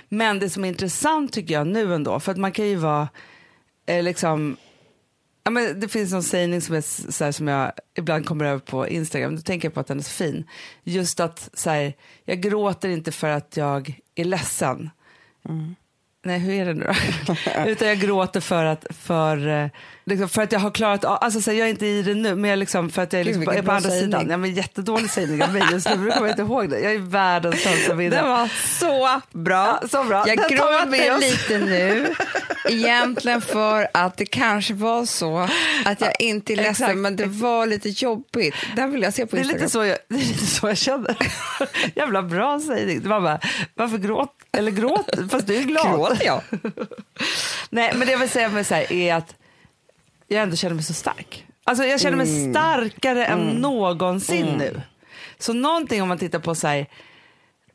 [0.10, 3.08] Men det som är intressant tycker jag nu ändå, för att man kan ju vara
[3.86, 4.58] eh, liksom
[5.44, 8.60] Ja, men det finns någon sägning som, är så här, som jag ibland kommer över
[8.60, 10.48] på Instagram, då tänker jag på att den är så fin.
[10.84, 11.94] Just att så här,
[12.26, 14.90] jag gråter inte för att jag är ledsen.
[16.26, 16.94] Nej, hur är det nu
[17.28, 17.36] då?
[17.68, 19.70] Utan jag gråter för att, för, eh,
[20.06, 22.14] liksom för att jag har klarat av, alltså så här, jag är inte i det
[22.14, 24.06] nu, men jag liksom, för att jag är, Gud, liksom, vilken är på andra sägning.
[24.06, 24.30] sidan.
[24.30, 26.80] Ja, men jättedålig sägning av mig just nu, men jag kommer inte ihåg det.
[26.80, 28.22] Jag är världens sämsta vinnare.
[28.22, 28.50] Det var
[28.80, 29.80] så bra.
[29.82, 30.28] Ja, så bra.
[30.28, 32.14] Jag Den gråter lite nu,
[32.70, 35.48] egentligen för att det kanske var så
[35.86, 36.98] att jag inte är ledsen, exakt.
[36.98, 38.56] men det var lite jobbigt.
[38.76, 39.62] Den vill jag se på Det är, Instagram.
[39.62, 41.16] lite så jag, det är lite så jag känner.
[41.96, 43.02] Jävla bra sägning.
[43.02, 43.40] Det var bara,
[43.76, 44.34] varför gråt?
[44.58, 45.10] Eller gråt?
[45.32, 45.96] Fast du är glad.
[45.96, 46.42] Gråter jag?
[47.70, 49.36] Nej, men det jag vill säga med så här är att
[50.28, 51.46] jag ändå känner mig så stark.
[51.64, 54.82] Alltså jag känner mig starkare än någonsin nu.
[55.40, 56.88] Så någonting om man tittar på så här,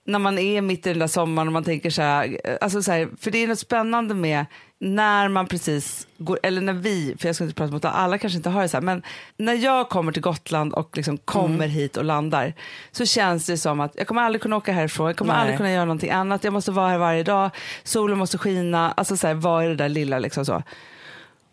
[0.05, 2.93] när man är mitt i den där sommaren och man tänker så här, alltså så
[2.93, 4.47] här, för det är något spännande med
[4.81, 8.19] när man precis går, eller när vi, för jag ska inte prata mot alla, alla
[8.19, 9.03] kanske inte har det så här, men
[9.37, 12.55] när jag kommer till Gotland och liksom kommer hit och landar
[12.93, 15.41] så känns det som att jag kommer aldrig kunna åka härifrån, jag kommer Nej.
[15.41, 17.51] aldrig kunna göra någonting annat, jag måste vara här varje dag,
[17.83, 20.63] solen måste skina, alltså så här, vad är det där lilla liksom så.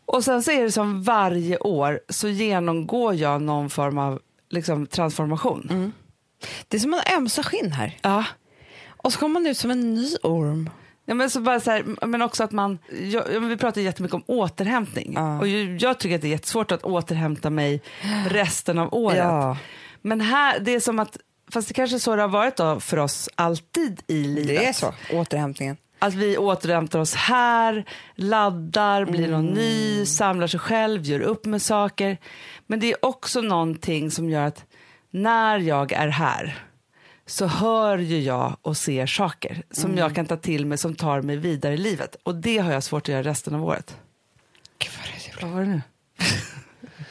[0.06, 4.88] Och sen så är det som varje år så genomgår jag någon form av liksom,
[4.88, 5.94] transformation.
[6.68, 7.98] Det är som en ömsa skinn här.
[8.02, 8.26] Ja.
[8.88, 10.70] Och så kommer man ut som en ny orm.
[11.06, 14.24] Ja, men, så bara så här, men också att man, jag, vi pratar jättemycket om
[14.28, 15.14] återhämtning.
[15.16, 15.40] Ja.
[15.40, 17.82] Och jag tycker att det är jättesvårt att återhämta mig
[18.30, 19.18] resten av året.
[19.18, 19.58] Ja.
[20.02, 21.18] Men här, det är som att,
[21.52, 24.48] fast det kanske är så det har varit då för oss alltid i livet.
[24.48, 25.78] Det är så, återhämtningen.
[26.00, 27.86] Att vi återhämtar oss här,
[28.16, 32.18] laddar, blir någon ny, samlar sig själv, gör upp med saker.
[32.68, 34.66] Men det är också någonting som gör att
[35.12, 36.66] när jag är här
[37.26, 41.22] så hör ju jag och ser saker som jag kan ta till mig som tar
[41.22, 42.16] mig vidare i livet.
[42.24, 43.98] Och det har jag svårt att göra resten av året.
[44.80, 45.82] Gud vad det är Vad var det nu?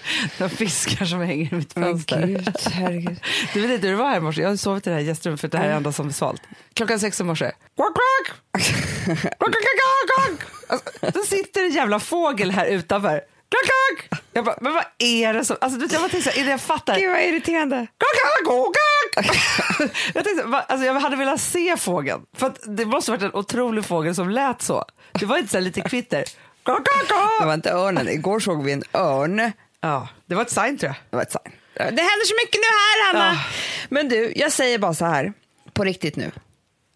[0.38, 2.26] Några fiskar som hänger i mitt fönster.
[2.26, 3.20] gud, herregud.
[3.54, 4.42] Du vet inte hur det var här i morse.
[4.42, 6.12] Jag har sovit i det här gästrummet för det här är det enda som är
[6.12, 6.42] svalt.
[6.74, 7.52] Klockan sex i morse.
[7.76, 8.38] Quack, quack!
[10.68, 13.20] Alltså, då sitter en jävla fågel här utanför.
[14.32, 15.56] Jag bara, men vad är det som...
[15.60, 16.96] Alltså, jag bara tänkte så här, innan jag fattar.
[16.98, 17.86] Gud vad irriterande.
[20.14, 22.22] Jag, tänkte, alltså, jag hade velat se fågeln.
[22.36, 24.84] För det måste varit en otrolig fågel som lät så.
[25.12, 26.24] Det var inte så här lite kvitter.
[27.40, 28.08] Det var inte örnen.
[28.08, 29.52] Igår såg vi en örn.
[29.84, 30.96] Ja, det var ett sign tror jag.
[31.10, 31.52] Det var ett sign.
[31.74, 33.34] Det händer så mycket nu här, Hanna.
[33.34, 33.40] Ja.
[33.88, 35.32] Men du, jag säger bara så här,
[35.72, 36.30] på riktigt nu.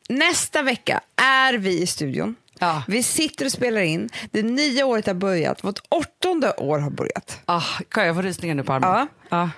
[0.09, 2.37] Nästa vecka är vi i studion.
[2.59, 2.83] Ja.
[2.89, 4.09] Vi sitter och spelar in.
[4.31, 5.65] Det nya året har börjat.
[5.65, 7.41] Vårt åttonde år har börjat.
[7.45, 9.09] Ah, kan jag få rysningar nu på armen?
[9.29, 9.51] Ja.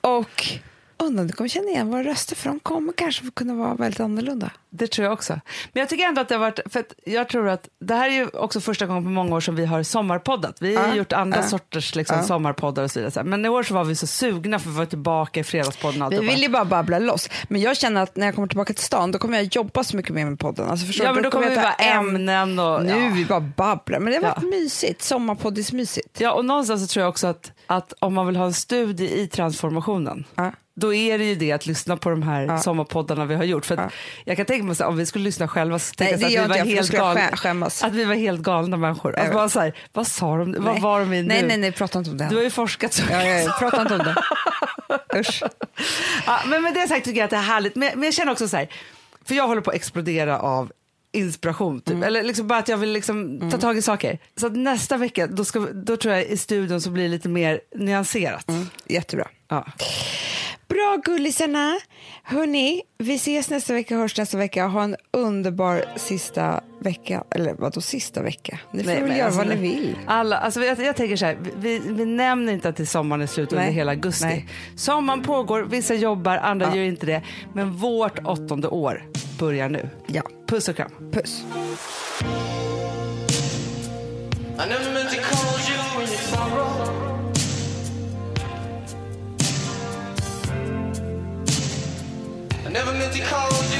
[0.00, 0.46] Och
[0.98, 4.00] undrar om du kommer känna igen våra röster för de kommer kanske kunna vara väldigt
[4.00, 4.50] annorlunda.
[4.70, 5.32] Det tror jag också.
[5.72, 8.08] Men jag tycker ändå att det har varit, för att jag tror att det här
[8.08, 10.56] är ju också första gången på många år som vi har sommarpoddat.
[10.60, 12.22] Vi har Ja, gjort andra ja, sorters liksom, ja.
[12.22, 13.24] sommarpoddar och så vidare.
[13.24, 16.02] Men i år så var vi så sugna för att vara tillbaka i Fredagspodden.
[16.02, 16.34] och Vi alltihopa.
[16.34, 17.30] vill ju bara babbla loss.
[17.48, 19.96] Men jag känner att när jag kommer tillbaka till stan då kommer jag jobba så
[19.96, 20.68] mycket mer med podden.
[20.70, 22.84] Alltså, förstår Ja men då kommer jag vi en- ämnen och...
[22.84, 23.10] Nu ja.
[23.14, 24.00] vi bara babblar.
[24.00, 24.48] Men det har varit Ja.
[24.48, 25.02] mysigt.
[25.02, 26.20] Sommarpoddis-mysigt.
[26.20, 29.20] Ja, och någonstans så tror jag också att, att om man vill ha en studie
[29.20, 30.24] i transformationen,
[30.80, 33.66] då är det ju det att lyssna på de här sommarpoddarna vi har gjort.
[33.66, 33.90] För.
[34.24, 36.32] Jag kan tänka mig så här, om vi skulle lyssna själva så Nej, tänker det
[36.32, 37.20] jag att vi var helt galna.
[37.20, 37.82] skä- skämmas.
[37.84, 39.18] Att vi var helt galna människor.
[39.18, 40.52] Att bara så här, vad sa de?
[40.58, 40.80] Vad Nej.
[40.82, 41.28] var de i nu?
[41.28, 42.26] Nej, nej, nej, prata inte om det.
[42.30, 44.14] Du har ju forskat så Ja, ja, prata inte om det.
[45.20, 45.42] Usch.
[46.26, 47.76] Ja, men med det sagt tycker jag att det är härligt.
[47.76, 48.68] Men, men jag känner också så här,
[49.24, 50.72] för jag håller på att explodera av
[51.12, 51.80] inspiration.
[51.80, 52.04] Typ.
[52.04, 54.18] Eller liksom bara att jag vill liksom ta tag i saker.
[54.36, 57.28] Så att nästa vecka, då, ska, då tror jag i studion så blir det lite
[57.28, 58.46] mer nyanserat.
[58.86, 59.28] Jättebra.
[59.48, 59.66] Ja.
[60.68, 61.78] Bra gullisarna.
[62.22, 64.66] Hörni, vi ses nästa vecka, hörs nästa vecka.
[64.66, 67.24] Ha en underbar sista vecka.
[67.30, 68.58] Eller vadå sista vecka?
[68.72, 69.96] Ni får Nej, väl göra alltså, vad ni vill.
[70.06, 73.52] Alla, alltså jag, jag tänker så här, vi, vi nämner inte att sommaren är slut
[73.52, 73.74] under Nej.
[73.74, 74.24] hela augusti.
[74.26, 74.48] Nej.
[74.76, 77.22] Sommaren pågår, vissa jobbar, andra gör inte det.
[77.54, 79.04] Men vårt åttonde år
[79.38, 79.88] börjar nu.
[80.06, 80.90] Ja, Puss och kram.
[81.12, 81.44] puss.
[84.60, 86.87] I never meant to call you your sorrow.
[92.78, 93.77] Never meant to call you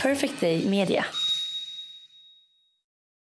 [0.00, 1.04] Perfect Day Media.